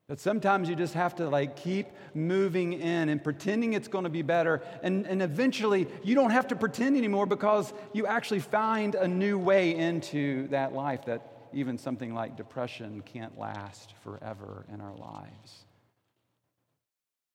That 0.09 0.19
sometimes 0.19 0.69
you 0.69 0.75
just 0.75 0.95
have 0.95 1.15
to 1.17 1.29
like 1.29 1.55
keep 1.55 1.87
moving 2.15 2.73
in 2.73 3.11
and 3.11 3.23
pretending 3.23 3.75
it's 3.75 3.87
going 3.87 4.05
to 4.05 4.11
be 4.11 4.23
better. 4.23 4.61
And, 4.83 5.07
and 5.07 5.23
eventually 5.23 5.87
you 6.03 6.17
don't 6.17 6.31
have 6.31 6.49
to 6.49 6.57
pretend 6.57 6.97
anymore 6.97 7.27
because 7.27 7.73
you 7.93 8.07
actually 8.07 8.41
find 8.41 8.97
a 8.97 9.07
new 9.07 9.39
way 9.39 9.77
into 9.77 10.49
that 10.49 10.73
life 10.73 11.05
that 11.05 11.31
even 11.53 11.79
something 11.79 12.13
like 12.13 12.37
depression 12.37 13.03
can't 13.03 13.39
last 13.39 13.95
forever 14.03 14.67
in 14.73 14.81
our 14.81 14.97
lives. 14.97 15.65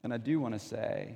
And 0.03 0.13
I 0.13 0.17
do 0.17 0.39
want 0.39 0.53
to 0.53 0.59
say 0.59 1.15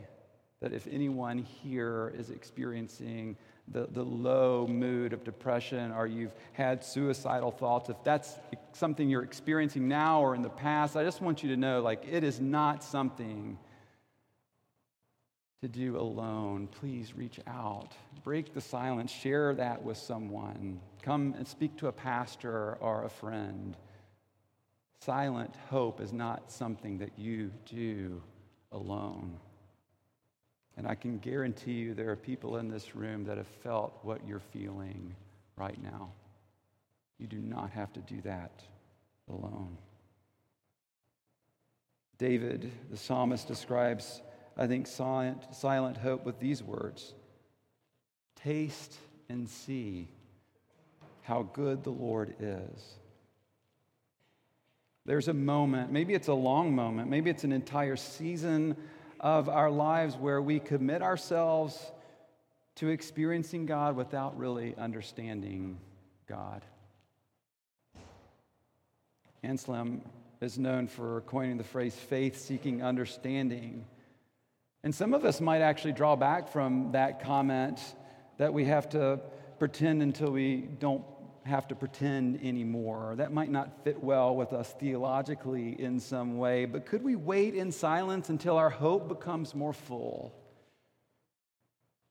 that 0.61 0.73
if 0.73 0.87
anyone 0.87 1.39
here 1.39 2.13
is 2.17 2.29
experiencing 2.29 3.37
the, 3.71 3.87
the 3.91 4.03
low 4.03 4.67
mood 4.67 5.13
of 5.13 5.23
depression 5.23 5.91
or 5.91 6.07
you've 6.07 6.33
had 6.53 6.83
suicidal 6.83 7.51
thoughts, 7.51 7.89
if 7.89 7.97
that's 8.03 8.35
something 8.73 9.09
you're 9.09 9.23
experiencing 9.23 9.87
now 9.87 10.21
or 10.21 10.35
in 10.35 10.41
the 10.41 10.49
past, 10.49 10.95
I 10.95 11.03
just 11.03 11.21
want 11.21 11.43
you 11.43 11.49
to 11.49 11.57
know 11.57 11.81
like 11.81 12.03
it 12.09 12.23
is 12.23 12.39
not 12.39 12.83
something 12.83 13.57
to 15.61 15.67
do 15.67 15.97
alone. 15.97 16.67
Please 16.67 17.15
reach 17.15 17.39
out, 17.45 17.93
break 18.23 18.53
the 18.53 18.61
silence, 18.61 19.11
share 19.11 19.53
that 19.55 19.83
with 19.83 19.97
someone. 19.97 20.79
Come 21.01 21.35
and 21.37 21.47
speak 21.47 21.77
to 21.77 21.87
a 21.87 21.91
pastor 21.91 22.77
or 22.79 23.03
a 23.03 23.09
friend. 23.09 23.75
Silent 25.01 25.53
hope 25.69 26.01
is 26.01 26.11
not 26.11 26.51
something 26.51 26.97
that 26.99 27.17
you 27.17 27.51
do 27.65 28.21
alone. 28.71 29.37
And 30.79 30.87
I 30.87 30.95
can 30.95 31.17
guarantee 31.17 31.73
you 31.73 31.93
there 31.93 32.09
are 32.09 32.15
people 32.15 32.55
in 32.55 32.69
this 32.69 32.95
room 32.95 33.25
that 33.25 33.35
have 33.35 33.49
felt 33.63 33.99
what 34.01 34.25
you're 34.25 34.39
feeling 34.39 35.13
right 35.57 35.77
now. 35.83 36.13
You 37.17 37.27
do 37.27 37.39
not 37.39 37.71
have 37.71 37.91
to 37.93 37.99
do 37.99 38.21
that 38.21 38.63
alone. 39.27 39.77
David, 42.17 42.71
the 42.89 42.95
psalmist, 42.95 43.45
describes, 43.45 44.21
I 44.55 44.67
think, 44.67 44.87
silent, 44.87 45.53
silent 45.53 45.97
hope 45.97 46.25
with 46.25 46.39
these 46.39 46.63
words 46.63 47.13
Taste 48.37 48.95
and 49.27 49.49
see 49.49 50.07
how 51.23 51.41
good 51.51 51.83
the 51.83 51.89
Lord 51.89 52.35
is. 52.39 52.93
There's 55.05 55.27
a 55.27 55.33
moment, 55.33 55.91
maybe 55.91 56.13
it's 56.13 56.29
a 56.29 56.33
long 56.33 56.73
moment, 56.73 57.09
maybe 57.09 57.29
it's 57.29 57.43
an 57.43 57.51
entire 57.51 57.97
season 57.97 58.77
of 59.19 59.49
our 59.49 59.69
lives 59.69 60.15
where 60.15 60.41
we 60.41 60.59
commit 60.59 61.01
ourselves 61.01 61.91
to 62.75 62.89
experiencing 62.89 63.65
God 63.65 63.95
without 63.95 64.37
really 64.37 64.75
understanding 64.77 65.77
God. 66.27 66.63
Anselm 69.43 70.01
is 70.41 70.57
known 70.57 70.87
for 70.87 71.21
coining 71.21 71.57
the 71.57 71.63
phrase 71.63 71.95
faith 71.95 72.39
seeking 72.39 72.81
understanding. 72.81 73.85
And 74.83 74.95
some 74.95 75.13
of 75.13 75.25
us 75.25 75.41
might 75.41 75.61
actually 75.61 75.93
draw 75.93 76.15
back 76.15 76.47
from 76.47 76.93
that 76.93 77.21
comment 77.23 77.79
that 78.37 78.53
we 78.53 78.65
have 78.65 78.87
to 78.89 79.19
pretend 79.59 80.01
until 80.01 80.31
we 80.31 80.57
don't 80.79 81.03
have 81.43 81.67
to 81.69 81.75
pretend 81.75 82.39
anymore. 82.43 83.15
That 83.17 83.31
might 83.31 83.51
not 83.51 83.83
fit 83.83 84.03
well 84.03 84.35
with 84.35 84.53
us 84.53 84.73
theologically 84.79 85.79
in 85.79 85.99
some 85.99 86.37
way, 86.37 86.65
but 86.65 86.85
could 86.85 87.03
we 87.03 87.15
wait 87.15 87.55
in 87.55 87.71
silence 87.71 88.29
until 88.29 88.57
our 88.57 88.69
hope 88.69 89.07
becomes 89.07 89.55
more 89.55 89.73
full? 89.73 90.33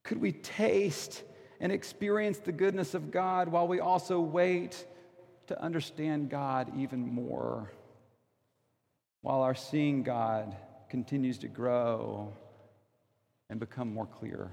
Could 0.05 0.21
we 0.21 0.33
taste 0.33 1.23
and 1.61 1.71
experience 1.71 2.39
the 2.39 2.53
goodness 2.53 2.95
of 2.95 3.11
God 3.11 3.49
while 3.49 3.69
we 3.69 3.81
also 3.81 4.21
wait 4.21 4.87
to 5.49 5.61
understand 5.61 6.31
God 6.31 6.73
even 6.77 7.01
more? 7.01 7.73
While 9.21 9.43
our 9.43 9.55
seeing 9.55 10.03
God 10.03 10.57
continues 10.89 11.39
to 11.39 11.49
grow 11.49 12.33
and 13.51 13.61
become 13.61 13.93
more 13.93 14.07
clear. 14.07 14.53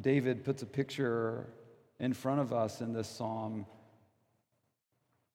David 0.00 0.44
puts 0.44 0.62
a 0.62 0.66
picture 0.66 1.46
in 2.00 2.12
front 2.12 2.40
of 2.40 2.52
us 2.52 2.80
in 2.80 2.92
this 2.92 3.08
psalm. 3.08 3.66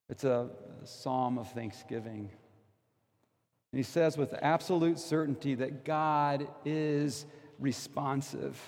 It's 0.09 0.23
a 0.23 0.49
psalm 0.83 1.37
of 1.37 1.51
thanksgiving. 1.51 2.29
And 3.71 3.79
he 3.79 3.83
says 3.83 4.17
with 4.17 4.33
absolute 4.41 4.99
certainty 4.99 5.55
that 5.55 5.85
God 5.85 6.47
is 6.65 7.25
responsive. 7.59 8.59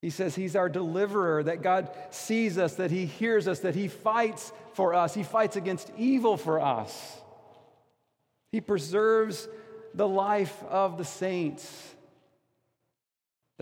He 0.00 0.10
says 0.10 0.34
he's 0.34 0.56
our 0.56 0.68
deliverer, 0.68 1.42
that 1.44 1.62
God 1.62 1.90
sees 2.10 2.58
us, 2.58 2.74
that 2.74 2.90
he 2.90 3.06
hears 3.06 3.46
us, 3.46 3.60
that 3.60 3.74
he 3.74 3.88
fights 3.88 4.52
for 4.74 4.94
us, 4.94 5.14
he 5.14 5.22
fights 5.22 5.56
against 5.56 5.92
evil 5.96 6.36
for 6.36 6.60
us. 6.60 7.20
He 8.50 8.60
preserves 8.60 9.48
the 9.94 10.08
life 10.08 10.62
of 10.64 10.98
the 10.98 11.04
saints 11.04 11.94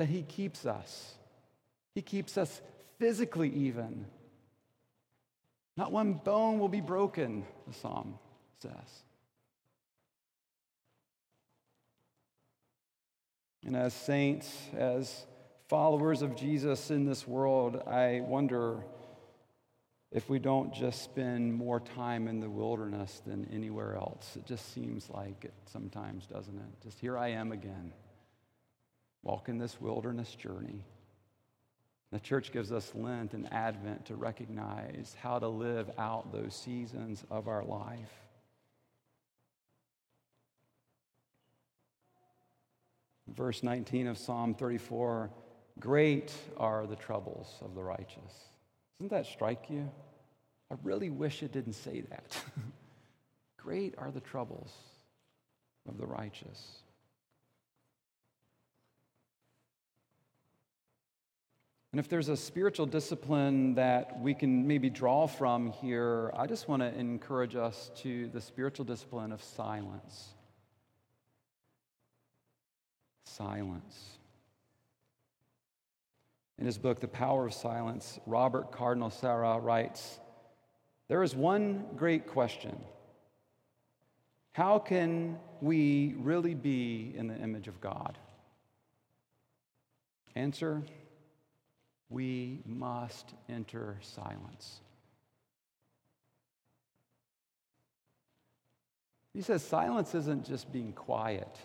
that 0.00 0.08
He 0.08 0.22
keeps 0.22 0.64
us. 0.64 1.12
He 1.94 2.00
keeps 2.00 2.38
us 2.38 2.62
physically, 2.98 3.50
even. 3.50 4.06
Not 5.76 5.92
one 5.92 6.14
bone 6.14 6.58
will 6.58 6.70
be 6.70 6.80
broken, 6.80 7.44
the 7.68 7.74
psalm 7.74 8.18
says. 8.62 8.72
And 13.66 13.76
as 13.76 13.92
saints, 13.92 14.50
as 14.74 15.26
followers 15.68 16.22
of 16.22 16.34
Jesus 16.34 16.90
in 16.90 17.04
this 17.04 17.28
world, 17.28 17.82
I 17.86 18.20
wonder 18.20 18.78
if 20.10 20.30
we 20.30 20.38
don't 20.38 20.72
just 20.72 21.02
spend 21.02 21.52
more 21.52 21.78
time 21.78 22.26
in 22.26 22.40
the 22.40 22.48
wilderness 22.48 23.20
than 23.26 23.46
anywhere 23.52 23.96
else. 23.96 24.34
It 24.34 24.46
just 24.46 24.72
seems 24.72 25.10
like 25.10 25.44
it 25.44 25.52
sometimes, 25.66 26.24
doesn't 26.24 26.56
it? 26.56 26.82
Just 26.82 26.98
here 27.00 27.18
I 27.18 27.32
am 27.32 27.52
again 27.52 27.92
walking 29.22 29.58
this 29.58 29.80
wilderness 29.80 30.34
journey. 30.34 30.84
The 32.12 32.20
church 32.20 32.52
gives 32.52 32.72
us 32.72 32.92
Lent 32.94 33.34
and 33.34 33.52
Advent 33.52 34.06
to 34.06 34.16
recognize 34.16 35.14
how 35.20 35.38
to 35.38 35.48
live 35.48 35.90
out 35.98 36.32
those 36.32 36.54
seasons 36.54 37.24
of 37.30 37.46
our 37.46 37.64
life. 37.64 38.10
Verse 43.28 43.62
19 43.62 44.08
of 44.08 44.18
Psalm 44.18 44.54
34 44.54 45.30
Great 45.78 46.32
are 46.56 46.86
the 46.86 46.96
troubles 46.96 47.48
of 47.62 47.74
the 47.74 47.82
righteous. 47.82 48.50
Doesn't 48.98 49.10
that 49.10 49.26
strike 49.26 49.70
you? 49.70 49.88
I 50.70 50.74
really 50.82 51.10
wish 51.10 51.42
it 51.42 51.52
didn't 51.52 51.72
say 51.74 52.02
that. 52.10 52.36
Great 53.56 53.94
are 53.98 54.10
the 54.10 54.20
troubles 54.20 54.72
of 55.88 55.96
the 55.96 56.06
righteous. 56.06 56.82
And 61.92 61.98
if 61.98 62.08
there's 62.08 62.28
a 62.28 62.36
spiritual 62.36 62.86
discipline 62.86 63.74
that 63.74 64.20
we 64.20 64.32
can 64.32 64.66
maybe 64.66 64.90
draw 64.90 65.26
from 65.26 65.72
here, 65.72 66.30
I 66.36 66.46
just 66.46 66.68
want 66.68 66.82
to 66.82 66.94
encourage 66.96 67.56
us 67.56 67.90
to 67.96 68.28
the 68.28 68.40
spiritual 68.40 68.84
discipline 68.84 69.32
of 69.32 69.42
silence. 69.42 70.34
silence. 73.40 74.18
In 76.58 76.66
his 76.66 76.76
book, 76.76 77.00
The 77.00 77.08
Power 77.08 77.46
of 77.46 77.54
Silence, 77.54 78.18
Robert 78.26 78.70
Cardinal 78.70 79.08
Sarah 79.08 79.58
writes 79.58 80.20
There 81.08 81.22
is 81.22 81.34
one 81.34 81.86
great 81.96 82.26
question 82.26 82.78
How 84.52 84.78
can 84.78 85.38
we 85.62 86.14
really 86.18 86.54
be 86.54 87.14
in 87.16 87.28
the 87.28 87.36
image 87.36 87.66
of 87.66 87.80
God? 87.80 88.18
Answer 90.34 90.82
We 92.10 92.60
must 92.66 93.32
enter 93.48 93.96
silence. 94.02 94.80
He 99.32 99.42
says 99.42 99.62
silence 99.62 100.14
isn't 100.14 100.44
just 100.44 100.72
being 100.72 100.92
quiet. 100.92 101.56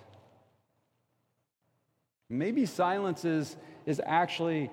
Maybe 2.29 2.65
silence 2.67 3.25
is, 3.25 3.55
is 3.87 3.99
actually 4.05 4.69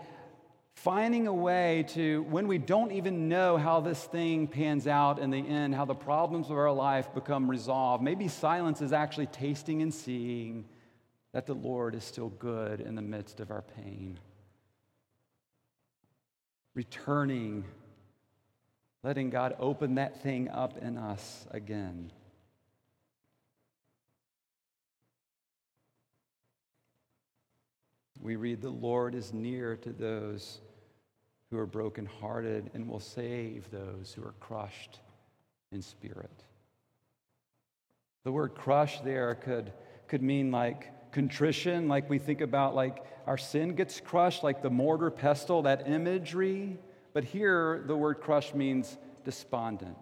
finding 0.74 1.26
a 1.26 1.32
way 1.32 1.84
to, 1.88 2.22
when 2.24 2.48
we 2.48 2.58
don't 2.58 2.92
even 2.92 3.28
know 3.28 3.56
how 3.56 3.80
this 3.80 4.02
thing 4.04 4.46
pans 4.46 4.86
out 4.86 5.18
in 5.18 5.30
the 5.30 5.46
end, 5.46 5.74
how 5.74 5.84
the 5.84 5.94
problems 5.94 6.50
of 6.50 6.56
our 6.56 6.72
life 6.72 7.12
become 7.14 7.50
resolved, 7.50 8.02
maybe 8.02 8.28
silence 8.28 8.80
is 8.82 8.92
actually 8.92 9.26
tasting 9.26 9.80
and 9.82 9.92
seeing 9.92 10.64
that 11.32 11.46
the 11.46 11.54
Lord 11.54 11.94
is 11.94 12.04
still 12.04 12.28
good 12.28 12.80
in 12.80 12.94
the 12.94 13.02
midst 13.02 13.40
of 13.40 13.50
our 13.50 13.62
pain. 13.62 14.18
Returning, 16.74 17.64
letting 19.02 19.30
God 19.30 19.56
open 19.58 19.96
that 19.96 20.22
thing 20.22 20.48
up 20.48 20.78
in 20.78 20.96
us 20.96 21.46
again. 21.50 22.10
we 28.22 28.36
read, 28.36 28.62
The 28.62 28.70
Lord 28.70 29.14
is 29.14 29.34
near 29.34 29.76
to 29.76 29.90
those 29.90 30.60
who 31.50 31.58
are 31.58 31.66
brokenhearted 31.66 32.70
and 32.72 32.88
will 32.88 33.00
save 33.00 33.70
those 33.70 34.14
who 34.14 34.22
are 34.22 34.34
crushed 34.40 35.00
in 35.72 35.82
spirit. 35.82 36.44
The 38.24 38.32
word 38.32 38.54
crush 38.54 39.00
there 39.00 39.34
could, 39.34 39.72
could 40.06 40.22
mean 40.22 40.52
like 40.52 40.90
contrition, 41.12 41.88
like 41.88 42.10
we 42.10 42.18
think 42.18 42.40
about 42.40 42.74
like 42.74 43.04
our 43.26 43.38
sin 43.38 43.74
gets 43.74 44.00
crushed, 44.00 44.42
like 44.42 44.62
the 44.62 44.70
mortar 44.70 45.10
pestle, 45.10 45.62
that 45.62 45.86
imagery. 45.86 46.78
But 47.12 47.24
here, 47.24 47.84
the 47.86 47.96
word 47.96 48.20
crush 48.20 48.54
means 48.54 48.96
despondent. 49.24 49.96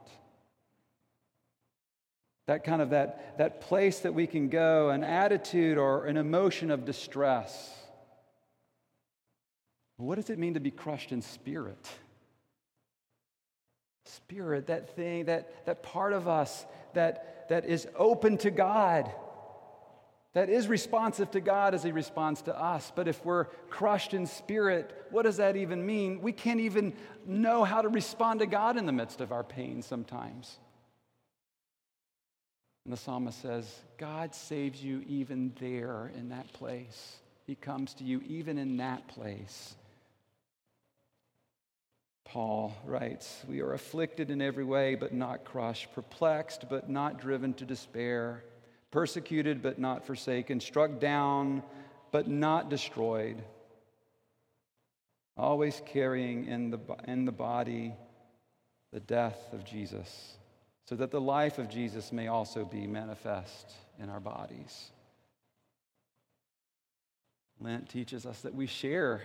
That 2.47 2.65
kind 2.65 2.81
of 2.81 2.91
that, 2.91 3.39
that 3.39 3.61
place 3.61 4.01
that 4.01 4.15
we 4.15 4.27
can 4.27 4.49
go, 4.49 4.91
an 4.91 5.05
attitude 5.05 5.79
or 5.79 6.07
an 6.07 6.17
emotion 6.17 6.71
of 6.71 6.85
distress. 6.85 7.77
What 9.99 10.17
does 10.17 10.31
it 10.31 10.39
mean 10.39 10.55
to 10.55 10.61
be 10.61 10.71
crushed 10.71 11.13
in 11.13 11.21
spirit? 11.21 11.89
Spirit, 14.07 14.69
that 14.69 14.97
thing, 14.97 15.27
that, 15.27 15.67
that 15.67 15.83
part 15.83 16.13
of 16.13 16.27
us 16.27 16.65
that, 16.95 17.47
that 17.51 17.67
is 17.67 17.87
open 17.95 18.39
to 18.39 18.51
God, 18.51 19.13
that 20.33 20.49
is 20.49 20.69
responsive 20.69 21.31
to 21.33 21.41
God 21.41 21.75
as 21.75 21.83
He 21.83 21.93
responds 21.93 22.43
to 22.43 22.59
us. 22.59 22.93
But 22.95 23.09
if 23.09 23.25
we're 23.25 23.45
crushed 23.69 24.15
in 24.15 24.27
spirit, 24.27 25.07
what 25.11 25.23
does 25.23 25.39
that 25.39 25.57
even 25.57 25.85
mean? 25.85 26.21
We 26.21 26.33
can't 26.33 26.61
even 26.61 26.93
know 27.27 27.65
how 27.65 27.83
to 27.83 27.89
respond 27.89 28.41
to 28.41 28.47
God 28.47 28.77
in 28.77 28.87
the 28.87 28.93
midst 28.93 29.21
of 29.21 29.33
our 29.33 29.43
pain 29.43 29.83
sometimes. 29.83 30.59
And 32.85 32.93
the 32.93 32.97
psalmist 32.97 33.43
says, 33.43 33.67
God 33.99 34.35
saves 34.35 34.83
you 34.83 35.03
even 35.07 35.53
there 35.61 36.11
in 36.17 36.31
that 36.31 36.53
place. 36.53 37.17
He 37.47 37.57
comes 37.57 37.95
to 37.95 38.05
you 38.05 38.23
even 38.27 38.57
in 38.57 38.77
that 38.77 39.09
place. 39.09 39.75
Paul 42.25 42.73
writes, 42.85 43.43
We 43.49 43.61
are 43.61 43.73
afflicted 43.73 44.31
in 44.31 44.41
every 44.41 44.63
way, 44.63 44.95
but 44.95 45.13
not 45.13 45.45
crushed, 45.45 45.93
perplexed, 45.93 46.67
but 46.71 46.89
not 46.89 47.21
driven 47.21 47.53
to 47.55 47.65
despair, 47.65 48.45
persecuted, 48.91 49.63
but 49.63 49.79
not 49.79 50.07
forsaken, 50.07 50.61
struck 50.61 50.99
down, 51.01 51.63
but 52.11 52.29
not 52.29 52.69
destroyed, 52.69 53.43
always 55.37 55.81
carrying 55.87 56.47
in 56.47 56.71
the, 56.71 56.79
in 57.07 57.25
the 57.25 57.33
body 57.33 57.95
the 58.93 59.01
death 59.01 59.39
of 59.53 59.65
Jesus, 59.65 60.37
so 60.87 60.97
that 60.97 61.13
the 61.13 61.21
life 61.21 61.59
of 61.59 61.69
Jesus 61.69 62.13
may 62.13 62.27
also 62.27 62.65
be 62.65 62.87
manifest 62.87 63.73
in 64.01 64.09
our 64.09 64.19
bodies. 64.19 64.91
Lent 67.61 67.89
teaches 67.89 68.27
us 68.27 68.41
that 68.41 68.55
we 68.55 68.67
share 68.67 69.23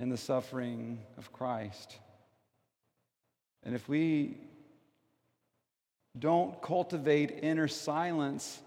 in 0.00 0.08
the 0.08 0.16
suffering 0.16 0.98
of 1.16 1.32
Christ. 1.32 1.98
And 3.62 3.74
if 3.74 3.88
we 3.88 4.38
don't 6.18 6.60
cultivate 6.62 7.40
inner 7.42 7.68
silence, 7.68 8.60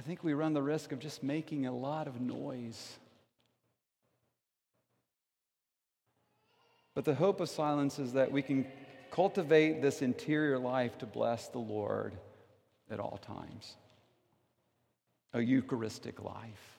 I 0.00 0.02
think 0.02 0.24
we 0.24 0.32
run 0.32 0.54
the 0.54 0.62
risk 0.62 0.92
of 0.92 0.98
just 0.98 1.22
making 1.22 1.66
a 1.66 1.76
lot 1.76 2.08
of 2.08 2.22
noise. 2.22 2.96
But 6.94 7.04
the 7.04 7.14
hope 7.14 7.38
of 7.40 7.50
silence 7.50 7.98
is 7.98 8.14
that 8.14 8.32
we 8.32 8.40
can 8.40 8.66
cultivate 9.10 9.82
this 9.82 10.00
interior 10.00 10.58
life 10.58 10.96
to 11.00 11.06
bless 11.06 11.48
the 11.48 11.58
Lord 11.58 12.14
at 12.90 12.98
all 12.98 13.18
times. 13.18 13.76
A 15.34 15.42
Eucharistic 15.42 16.24
life. 16.24 16.78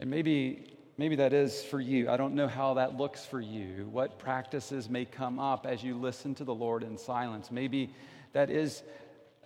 And 0.00 0.10
maybe 0.10 0.76
Maybe 0.98 1.16
that 1.16 1.32
is 1.32 1.62
for 1.64 1.80
you. 1.80 2.10
I 2.10 2.18
don't 2.18 2.34
know 2.34 2.46
how 2.46 2.74
that 2.74 2.98
looks 2.98 3.24
for 3.24 3.40
you. 3.40 3.88
What 3.90 4.18
practices 4.18 4.90
may 4.90 5.06
come 5.06 5.38
up 5.38 5.64
as 5.64 5.82
you 5.82 5.96
listen 5.96 6.34
to 6.34 6.44
the 6.44 6.54
Lord 6.54 6.82
in 6.82 6.98
silence. 6.98 7.50
Maybe 7.50 7.94
that 8.34 8.50
is 8.50 8.82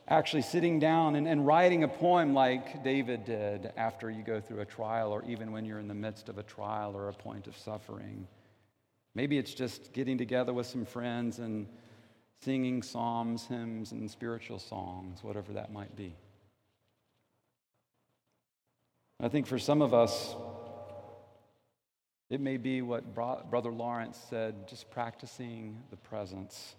actually 0.06 0.42
sitting 0.42 0.78
down 0.78 1.16
and, 1.16 1.26
and 1.26 1.46
writing 1.46 1.82
a 1.82 1.88
poem 1.88 2.34
like 2.34 2.84
David 2.84 3.24
did 3.24 3.72
after 3.76 4.10
you 4.10 4.22
go 4.22 4.40
through 4.40 4.60
a 4.60 4.66
trial, 4.66 5.12
or 5.12 5.24
even 5.24 5.52
when 5.52 5.64
you're 5.64 5.78
in 5.78 5.88
the 5.88 5.94
midst 5.94 6.28
of 6.28 6.38
a 6.38 6.42
trial 6.42 6.96
or 6.96 7.08
a 7.08 7.12
point 7.12 7.46
of 7.46 7.56
suffering. 7.56 8.26
Maybe 9.14 9.38
it's 9.38 9.54
just 9.54 9.92
getting 9.92 10.18
together 10.18 10.52
with 10.52 10.66
some 10.66 10.84
friends 10.84 11.38
and 11.38 11.66
singing 12.42 12.82
psalms, 12.82 13.46
hymns, 13.46 13.92
and 13.92 14.10
spiritual 14.10 14.58
songs, 14.58 15.22
whatever 15.22 15.52
that 15.54 15.72
might 15.72 15.96
be. 15.96 16.14
I 19.20 19.28
think 19.28 19.46
for 19.46 19.58
some 19.58 19.80
of 19.80 19.94
us, 19.94 20.34
it 22.28 22.40
may 22.40 22.56
be 22.56 22.82
what 22.82 23.14
Brother 23.14 23.70
Lawrence 23.70 24.18
said, 24.28 24.68
just 24.68 24.90
practicing 24.90 25.82
the 25.90 25.96
presence. 25.96 26.74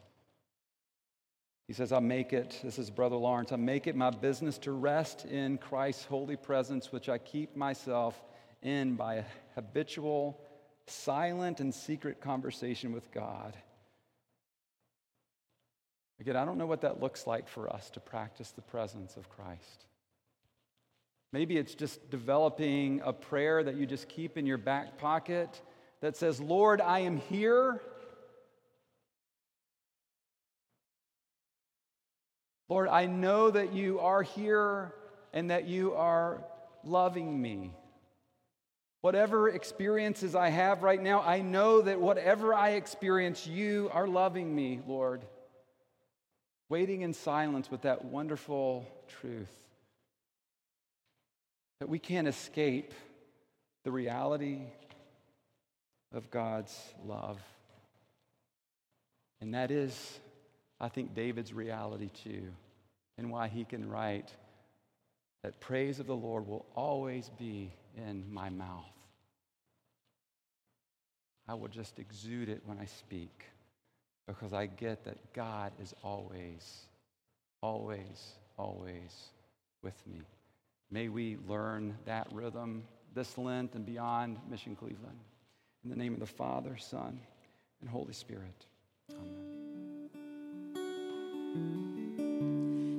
He 1.67 1.73
says, 1.73 1.91
I 1.91 1.99
make 1.99 2.32
it, 2.32 2.60
this 2.63 2.78
is 2.78 2.91
Brother 2.91 3.15
Lawrence, 3.15 3.51
I 3.51 3.56
make 3.56 3.88
it 3.88 3.95
my 3.95 4.12
business 4.12 4.58
to 4.60 4.71
rest 4.71 5.25
in 5.25 5.58
Christ's 5.58 6.06
holy 6.06 6.36
presence, 6.36 6.91
which 6.91 7.10
I 7.10 7.17
keep 7.17 7.56
myself 7.56 8.21
in 8.62 8.95
by 8.95 9.15
a 9.15 9.23
habitual, 9.56 10.39
silent, 10.86 11.60
and 11.60 11.73
secret 11.73 12.21
conversation 12.21 12.93
with 12.93 13.12
God. 13.12 13.58
Again, 16.19 16.36
I 16.36 16.45
don't 16.45 16.58
know 16.58 16.67
what 16.67 16.82
that 16.82 17.01
looks 17.01 17.28
like 17.28 17.47
for 17.47 17.71
us 17.73 17.89
to 17.91 17.99
practice 17.99 18.51
the 18.51 18.62
presence 18.62 19.17
of 19.17 19.30
Christ. 19.30 19.86
Maybe 21.34 21.58
it's 21.58 21.75
just 21.75 22.10
developing 22.10 23.01
a 23.04 23.12
prayer 23.12 23.63
that 23.63 23.75
you 23.75 23.86
just 23.86 24.08
keep 24.08 24.38
in 24.38 24.45
your 24.45 24.58
back 24.58 24.97
pocket 24.97 25.62
that 25.99 26.15
says, 26.15 26.39
Lord, 26.39 26.80
I 26.80 26.99
am 26.99 27.17
here. 27.17 27.82
Lord, 32.69 32.88
I 32.88 33.06
know 33.06 33.51
that 33.51 33.73
you 33.73 33.99
are 33.99 34.23
here 34.23 34.93
and 35.34 35.51
that 35.51 35.67
you 35.67 35.93
are 35.93 36.43
loving 36.84 37.41
me. 37.41 37.71
Whatever 39.01 39.49
experiences 39.49 40.34
I 40.36 40.49
have 40.49 40.82
right 40.82 41.01
now, 41.01 41.21
I 41.21 41.41
know 41.41 41.82
that 41.82 42.01
whatever 42.01 42.54
I 42.56 42.71
experience, 42.71 43.45
you 43.45 43.89
are 43.93 44.08
loving 44.08 44.54
me, 44.54 44.82
Lord. 44.88 45.21
Waiting 46.69 47.01
in 47.01 47.13
silence 47.13 47.69
with 47.69 47.84
that 47.84 48.06
wonderful 48.06 48.88
truth 49.19 49.51
that 51.80 51.89
we 51.89 51.99
can't 51.99 52.28
escape 52.28 52.93
the 53.84 53.91
reality 53.91 54.62
of 56.13 56.32
God's 56.32 56.75
love. 57.06 57.39
And 59.41 59.54
that 59.54 59.69
is, 59.69 60.19
I 60.79 60.89
think, 60.89 61.15
David's 61.15 61.53
reality 61.53 62.09
too, 62.23 62.43
and 63.17 63.31
why 63.31 63.47
he 63.47 63.63
can 63.63 63.89
write 63.89 64.33
that 65.43 65.59
praise 65.59 65.99
of 65.99 66.07
the 66.07 66.15
Lord 66.15 66.47
will 66.47 66.65
always 66.75 67.29
be 67.38 67.71
in 67.95 68.25
my 68.31 68.49
mouth. 68.49 68.83
I 71.47 71.53
will 71.53 71.67
just 71.67 71.99
exude 71.99 72.49
it 72.49 72.61
when 72.65 72.79
I 72.79 72.85
speak 72.85 73.45
because 74.27 74.53
I 74.53 74.65
get 74.65 75.05
that 75.05 75.17
God 75.33 75.71
is 75.81 75.93
always, 76.03 76.88
always, 77.61 78.33
always 78.57 79.29
with 79.83 79.95
me. 80.07 80.21
May 80.89 81.09
we 81.09 81.38
learn 81.47 81.95
that 82.05 82.27
rhythm 82.31 82.83
this 83.13 83.38
Lent 83.38 83.75
and 83.75 83.85
beyond 83.85 84.38
Mission 84.49 84.75
Cleveland. 84.75 85.19
In 85.83 85.89
the 85.89 85.95
name 85.95 86.13
of 86.13 86.19
the 86.19 86.25
Father, 86.25 86.75
Son, 86.77 87.19
and 87.81 87.89
Holy 87.89 88.13
Spirit. 88.13 88.65
Amen. 89.11 89.64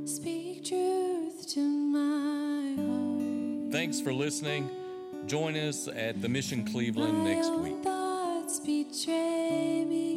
Speak 0.06 0.64
truth 0.64 1.46
to 1.48 1.60
my 1.60 2.74
heart. 2.82 3.72
Thanks 3.72 4.00
for 4.00 4.12
listening. 4.12 4.70
Join 5.26 5.56
us 5.56 5.88
at 5.88 6.22
the 6.22 6.28
Mission 6.28 6.64
Cleveland 6.64 7.24
next 7.24 7.50
week. 7.52 7.82
Thoughts 7.82 8.60
betray 8.60 9.84
me. 9.84 10.15